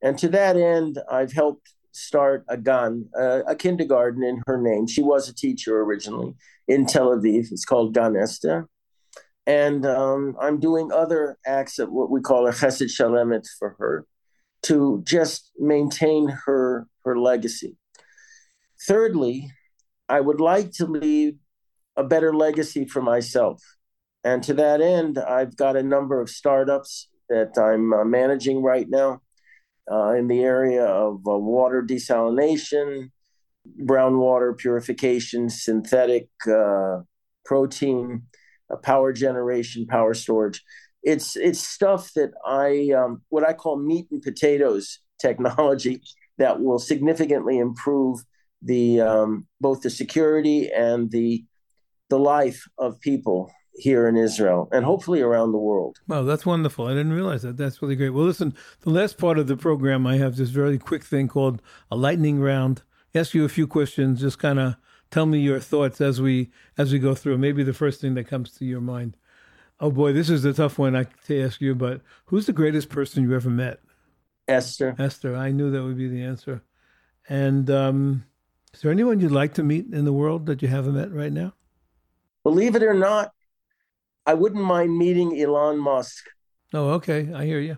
And 0.01 0.17
to 0.19 0.29
that 0.29 0.55
end, 0.55 0.97
I've 1.11 1.33
helped 1.33 1.73
start 1.91 2.45
a 2.47 2.55
gun, 2.55 3.09
uh, 3.19 3.41
a 3.45 3.55
kindergarten 3.55 4.23
in 4.23 4.41
her 4.47 4.61
name. 4.61 4.87
She 4.87 5.01
was 5.01 5.27
a 5.27 5.35
teacher 5.35 5.81
originally 5.81 6.35
in 6.69 6.85
Tel 6.85 7.09
Aviv. 7.09 7.51
It's 7.51 7.65
called 7.65 7.93
Gan 7.93 8.15
Esther. 8.15 8.69
And 9.45 9.85
um, 9.85 10.37
I'm 10.39 10.59
doing 10.61 10.93
other 10.93 11.37
acts 11.45 11.79
of 11.79 11.91
what 11.91 12.09
we 12.09 12.21
call 12.21 12.47
a 12.47 12.51
chesed 12.51 12.89
shel 12.91 13.11
emet 13.11 13.45
for 13.59 13.75
her 13.79 14.05
to 14.63 15.01
just 15.05 15.51
maintain 15.57 16.27
her, 16.45 16.87
her 17.03 17.17
legacy. 17.17 17.77
Thirdly, 18.87 19.51
I 20.09 20.19
would 20.19 20.41
like 20.41 20.71
to 20.73 20.85
leave 20.85 21.35
a 21.95 22.03
better 22.03 22.33
legacy 22.33 22.85
for 22.85 23.01
myself. 23.01 23.61
And 24.23 24.41
to 24.43 24.53
that 24.55 24.81
end, 24.81 25.17
I've 25.17 25.55
got 25.55 25.75
a 25.75 25.83
number 25.83 26.21
of 26.21 26.29
startups 26.29 27.09
that 27.29 27.57
I'm 27.57 27.93
uh, 27.93 28.05
managing 28.05 28.61
right 28.61 28.87
now 28.89 29.21
uh, 29.91 30.13
in 30.13 30.27
the 30.27 30.41
area 30.41 30.85
of 30.85 31.15
uh, 31.27 31.37
water 31.37 31.83
desalination, 31.83 33.09
brown 33.65 34.17
water 34.17 34.53
purification, 34.53 35.49
synthetic 35.49 36.29
uh, 36.47 36.99
protein, 37.45 38.23
uh, 38.71 38.77
power 38.77 39.11
generation, 39.11 39.85
power 39.85 40.13
storage. 40.13 40.63
It's 41.03 41.35
it's 41.35 41.59
stuff 41.59 42.11
that 42.15 42.31
I 42.45 42.91
um, 42.91 43.21
what 43.29 43.47
I 43.47 43.53
call 43.53 43.77
meat 43.77 44.07
and 44.11 44.21
potatoes 44.21 44.99
technology 45.19 46.01
that 46.37 46.61
will 46.61 46.79
significantly 46.79 47.59
improve 47.59 48.23
the 48.61 49.01
um, 49.01 49.47
both 49.59 49.81
the 49.81 49.89
security 49.89 50.71
and 50.71 51.11
the 51.11 51.43
the 52.09 52.19
life 52.19 52.67
of 52.77 52.99
people 52.99 53.51
here 53.75 54.07
in 54.07 54.15
Israel 54.15 54.69
and 54.71 54.85
hopefully 54.85 55.21
around 55.21 55.51
the 55.51 55.57
world. 55.57 55.99
Wow, 56.07 56.23
that's 56.23 56.45
wonderful. 56.45 56.85
I 56.85 56.91
didn't 56.93 57.13
realize 57.13 57.41
that. 57.41 57.57
That's 57.57 57.81
really 57.81 57.95
great. 57.95 58.11
Well, 58.11 58.25
listen, 58.25 58.53
the 58.81 58.91
last 58.91 59.17
part 59.17 59.39
of 59.39 59.47
the 59.47 59.57
program, 59.57 60.05
I 60.05 60.17
have 60.17 60.35
this 60.35 60.49
very 60.49 60.77
quick 60.77 61.03
thing 61.03 61.27
called 61.27 61.61
a 61.89 61.95
lightning 61.95 62.39
round. 62.39 62.83
Ask 63.15 63.33
you 63.33 63.45
a 63.45 63.49
few 63.49 63.67
questions, 63.67 64.21
just 64.21 64.39
kind 64.39 64.59
of 64.59 64.75
tell 65.11 65.25
me 65.25 65.39
your 65.39 65.59
thoughts 65.59 66.01
as 66.01 66.21
we 66.21 66.51
as 66.77 66.91
we 66.91 66.99
go 66.99 67.15
through. 67.15 67.37
Maybe 67.37 67.63
the 67.63 67.73
first 67.73 68.01
thing 68.01 68.13
that 68.15 68.27
comes 68.27 68.51
to 68.51 68.65
your 68.65 68.81
mind. 68.81 69.17
Oh 69.83 69.91
boy, 69.91 70.13
this 70.13 70.29
is 70.29 70.45
a 70.45 70.53
tough 70.53 70.79
one 70.79 70.95
I 70.95 71.07
to 71.27 71.43
ask 71.43 71.59
you, 71.59 71.75
but 71.75 71.99
who's 72.27 72.45
the 72.45 72.53
greatest 72.53 72.87
person 72.87 73.21
you 73.21 73.35
ever 73.35 73.49
met? 73.49 73.81
Esther. 74.47 74.95
Esther. 74.97 75.35
I 75.35 75.51
knew 75.51 75.71
that 75.71 75.83
would 75.83 75.97
be 75.97 76.07
the 76.07 76.23
answer. 76.23 76.63
And 77.27 77.69
um, 77.69 78.23
is 78.73 78.79
there 78.79 78.93
anyone 78.93 79.19
you'd 79.19 79.33
like 79.33 79.55
to 79.55 79.63
meet 79.63 79.87
in 79.91 80.05
the 80.05 80.13
world 80.13 80.45
that 80.45 80.61
you 80.61 80.69
haven't 80.69 80.95
met 80.95 81.11
right 81.11 81.33
now? 81.33 81.53
Believe 82.43 82.77
it 82.77 82.83
or 82.83 82.93
not, 82.93 83.33
I 84.25 84.35
wouldn't 84.35 84.63
mind 84.63 84.97
meeting 84.97 85.37
Elon 85.37 85.79
Musk. 85.79 86.29
Oh, 86.73 86.91
okay. 86.91 87.33
I 87.33 87.43
hear 87.43 87.59
you. 87.59 87.75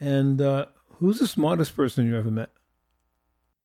And 0.00 0.42
uh, 0.42 0.66
who's 0.96 1.18
the 1.18 1.26
smartest 1.26 1.74
person 1.74 2.06
you 2.06 2.18
ever 2.18 2.30
met? 2.30 2.50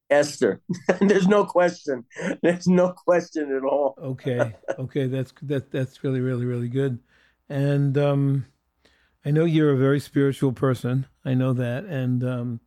Esther. 0.09 0.61
There's 1.01 1.27
no 1.27 1.43
question. 1.43 2.05
There's 2.41 2.65
no 2.65 2.93
question 2.93 3.53
at 3.53 3.65
all. 3.65 3.95
okay. 4.01 4.55
Okay. 4.79 5.07
That's 5.07 5.33
that. 5.41 5.69
That's 5.69 6.01
really, 6.01 6.21
really, 6.21 6.45
really 6.45 6.69
good. 6.69 6.99
And 7.49 7.97
um, 7.97 8.45
I 9.25 9.31
know 9.31 9.45
you're 9.45 9.71
a 9.71 9.77
very 9.77 9.99
spiritual 9.99 10.53
person. 10.53 11.07
I 11.25 11.33
know 11.33 11.53
that. 11.53 11.85
And 11.85 12.23
um, 12.23 12.59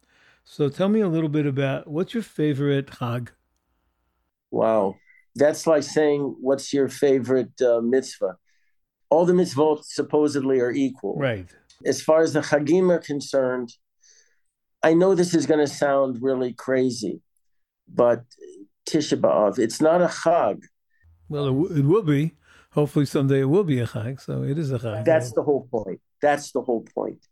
so, 0.44 0.68
tell 0.68 0.88
me 0.88 1.00
a 1.00 1.08
little 1.08 1.28
bit 1.28 1.46
about 1.46 1.88
what's 1.88 2.14
your 2.14 2.22
favorite 2.22 2.86
Chag. 2.86 3.28
Wow, 4.50 4.96
that's 5.34 5.66
like 5.66 5.82
saying 5.82 6.36
what's 6.40 6.72
your 6.72 6.88
favorite 6.88 7.60
uh, 7.60 7.80
mitzvah 7.80 8.36
all 9.10 9.24
the 9.24 9.32
mitzvot 9.32 9.84
supposedly 9.84 10.60
are 10.60 10.72
equal. 10.72 11.16
Right. 11.16 11.48
As 11.84 12.02
far 12.02 12.22
as 12.22 12.32
the 12.32 12.40
chagim 12.40 12.90
are 12.90 12.98
concerned, 12.98 13.74
I 14.82 14.94
know 14.94 15.14
this 15.14 15.34
is 15.34 15.46
going 15.46 15.60
to 15.60 15.72
sound 15.72 16.18
really 16.22 16.52
crazy, 16.52 17.20
but 17.88 18.24
Tisha 18.88 19.20
B'Av, 19.20 19.58
it's 19.58 19.80
not 19.80 20.00
a 20.00 20.06
chag. 20.06 20.62
Well, 21.28 21.44
it, 21.44 21.50
w- 21.50 21.80
it 21.80 21.84
will 21.84 22.02
be. 22.02 22.34
Hopefully 22.76 23.06
someday 23.06 23.40
it 23.40 23.46
will 23.46 23.64
be 23.64 23.80
a 23.80 23.86
chag, 23.86 24.20
so 24.20 24.42
it 24.42 24.58
is 24.58 24.70
a 24.70 24.78
chag. 24.78 25.06
That's 25.06 25.32
the 25.32 25.42
whole 25.42 25.66
point. 25.70 25.98
That's 26.20 26.52
the 26.52 26.60
whole 26.60 26.84
point. 26.94 27.22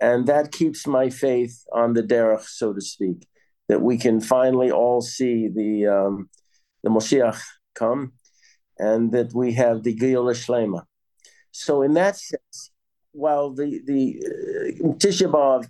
And 0.00 0.26
that 0.26 0.50
keeps 0.50 0.88
my 0.88 1.08
faith 1.08 1.64
on 1.72 1.92
the 1.92 2.02
derech, 2.02 2.46
so 2.46 2.72
to 2.72 2.80
speak, 2.80 3.28
that 3.68 3.80
we 3.80 3.96
can 3.96 4.20
finally 4.20 4.72
all 4.72 5.00
see 5.00 5.46
the 5.46 5.86
um, 5.86 6.28
the 6.82 6.90
Moshiach 6.90 7.40
come, 7.76 8.14
and 8.76 9.12
that 9.12 9.32
we 9.32 9.52
have 9.52 9.84
the 9.84 9.94
Geula 9.94 10.34
Shlema. 10.34 10.82
So 11.52 11.82
in 11.82 11.94
that 11.94 12.16
sense, 12.16 12.72
while 13.12 13.50
the 13.54 13.80
the 13.84 14.02
uh, 14.26 14.88
Tisha 15.02 15.30
B'av, 15.30 15.68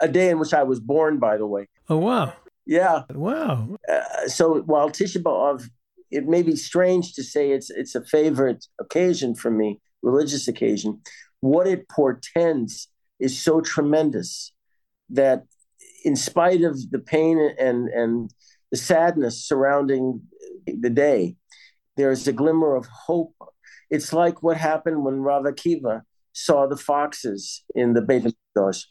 a 0.00 0.06
day 0.06 0.30
in 0.30 0.38
which 0.38 0.54
I 0.54 0.62
was 0.62 0.78
born, 0.78 1.18
by 1.18 1.36
the 1.36 1.48
way. 1.48 1.66
Oh 1.90 1.96
wow! 1.96 2.34
Yeah. 2.64 3.02
Wow. 3.10 3.76
Uh, 3.92 4.28
so 4.28 4.60
while 4.60 4.88
Tisha 4.88 5.20
B'av, 5.20 5.68
it 6.12 6.26
may 6.26 6.42
be 6.42 6.54
strange 6.54 7.14
to 7.14 7.24
say 7.24 7.50
it's 7.50 7.70
it's 7.70 7.94
a 7.94 8.04
favorite 8.04 8.66
occasion 8.78 9.34
for 9.34 9.50
me, 9.50 9.80
religious 10.02 10.46
occasion. 10.46 11.00
What 11.40 11.66
it 11.66 11.88
portends 11.88 12.88
is 13.18 13.42
so 13.42 13.60
tremendous 13.60 14.52
that, 15.10 15.44
in 16.04 16.14
spite 16.14 16.62
of 16.62 16.90
the 16.90 16.98
pain 16.98 17.38
and 17.58 17.88
and 17.88 18.30
the 18.70 18.76
sadness 18.76 19.48
surrounding 19.48 20.22
the 20.66 20.90
day, 20.90 21.36
there's 21.96 22.28
a 22.28 22.32
glimmer 22.32 22.76
of 22.76 22.86
hope. 22.86 23.34
It's 23.90 24.12
like 24.12 24.42
what 24.42 24.56
happened 24.56 25.04
when 25.04 25.20
Rav 25.20 25.44
Akiva 25.44 26.02
saw 26.32 26.66
the 26.66 26.76
foxes 26.76 27.64
in 27.74 27.94
the 27.94 28.02
Beit 28.02 28.24
HaMikdash. 28.24 28.84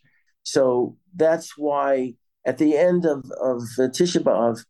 So 0.43 0.97
that's 1.15 1.57
why 1.57 2.15
at 2.45 2.57
the 2.57 2.77
end 2.77 3.05
of, 3.05 3.19
of 3.39 3.61
Tisha 3.77 4.21
B'Av, 4.21 4.63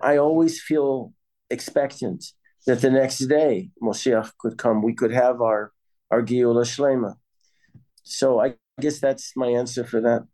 I 0.00 0.16
always 0.16 0.60
feel 0.60 1.12
expectant 1.50 2.24
that 2.66 2.80
the 2.80 2.90
next 2.90 3.18
day 3.26 3.70
Moshiach 3.82 4.32
could 4.38 4.58
come. 4.58 4.82
We 4.82 4.94
could 4.94 5.12
have 5.12 5.40
our, 5.40 5.72
our 6.10 6.22
Geula 6.22 6.64
Shlema. 6.64 7.16
So 8.02 8.40
I 8.40 8.54
guess 8.80 8.98
that's 9.00 9.32
my 9.36 9.48
answer 9.48 9.84
for 9.84 10.00
that. 10.00 10.26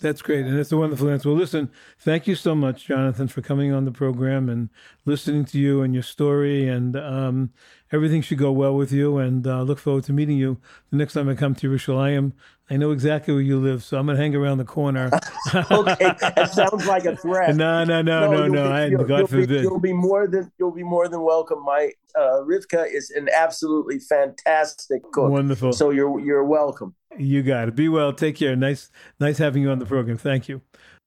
That's 0.00 0.22
great, 0.22 0.44
and 0.44 0.58
it's 0.58 0.72
a 0.72 0.76
wonderful 0.76 1.08
answer. 1.08 1.28
Well, 1.28 1.38
listen, 1.38 1.70
thank 2.00 2.26
you 2.26 2.34
so 2.34 2.54
much, 2.54 2.86
Jonathan, 2.86 3.28
for 3.28 3.42
coming 3.42 3.72
on 3.72 3.84
the 3.84 3.92
program 3.92 4.48
and 4.48 4.68
listening 5.04 5.44
to 5.46 5.58
you 5.58 5.82
and 5.82 5.94
your 5.94 6.02
story, 6.02 6.68
and 6.68 6.96
um, 6.96 7.50
everything 7.92 8.22
should 8.22 8.38
go 8.38 8.52
well 8.52 8.74
with 8.74 8.92
you. 8.92 9.18
And 9.18 9.46
uh, 9.46 9.62
look 9.62 9.78
forward 9.78 10.04
to 10.04 10.12
meeting 10.12 10.36
you 10.36 10.58
the 10.90 10.96
next 10.96 11.14
time 11.14 11.28
I 11.28 11.34
come 11.34 11.54
to 11.56 11.68
Yerushalayim. 11.68 12.32
I 12.70 12.78
know 12.78 12.92
exactly 12.92 13.34
where 13.34 13.42
you 13.42 13.58
live, 13.58 13.84
so 13.84 13.98
I'm 13.98 14.06
going 14.06 14.16
to 14.16 14.22
hang 14.22 14.34
around 14.34 14.56
the 14.56 14.64
corner. 14.64 15.10
okay, 15.54 16.14
that 16.18 16.50
sounds 16.54 16.86
like 16.86 17.04
a 17.04 17.14
threat. 17.14 17.54
No, 17.64 17.84
no, 17.84 18.00
no, 18.00 18.30
no, 18.30 18.46
no. 18.46 18.64
no. 18.64 18.72
I, 18.72 18.88
God 18.88 19.08
you'll 19.08 19.26
forbid. 19.26 19.48
Be, 19.48 19.60
you'll 19.60 19.80
be 19.80 19.92
more 19.92 20.26
than 20.26 20.50
you'll 20.58 20.72
be 20.72 20.82
more 20.82 21.08
than 21.08 21.22
welcome. 21.22 21.62
My 21.62 21.92
uh, 22.16 22.40
Rivka 22.42 22.90
is 22.90 23.10
an 23.10 23.28
absolutely 23.34 23.98
fantastic 23.98 25.02
cook. 25.12 25.30
Wonderful. 25.30 25.74
So 25.74 25.90
you're 25.90 26.18
you're 26.20 26.44
welcome. 26.44 26.94
You 27.18 27.42
got 27.42 27.68
it. 27.68 27.74
Be 27.74 27.88
well. 27.88 28.12
Take 28.14 28.36
care. 28.36 28.56
Nice, 28.56 28.90
nice 29.20 29.36
having 29.36 29.62
you 29.62 29.70
on 29.70 29.78
the 29.78 29.86
program. 29.86 30.16
Thank 30.16 30.48
you. 30.48 30.62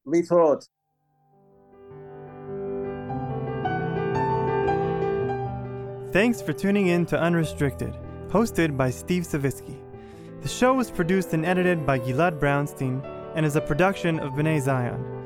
Litrot. 0.07 0.67
Thanks 6.13 6.41
for 6.41 6.53
tuning 6.53 6.87
in 6.87 7.05
to 7.07 7.19
Unrestricted, 7.19 7.93
hosted 8.29 8.77
by 8.77 8.89
Steve 8.89 9.23
Savitsky. 9.23 9.77
The 10.41 10.47
show 10.47 10.73
was 10.73 10.89
produced 10.89 11.33
and 11.33 11.45
edited 11.45 11.85
by 11.85 11.99
Gilad 11.99 12.39
Brownstein 12.39 13.03
and 13.35 13.45
is 13.45 13.57
a 13.57 13.61
production 13.61 14.17
of 14.21 14.31
B'nai 14.31 14.61
Zion. 14.61 15.16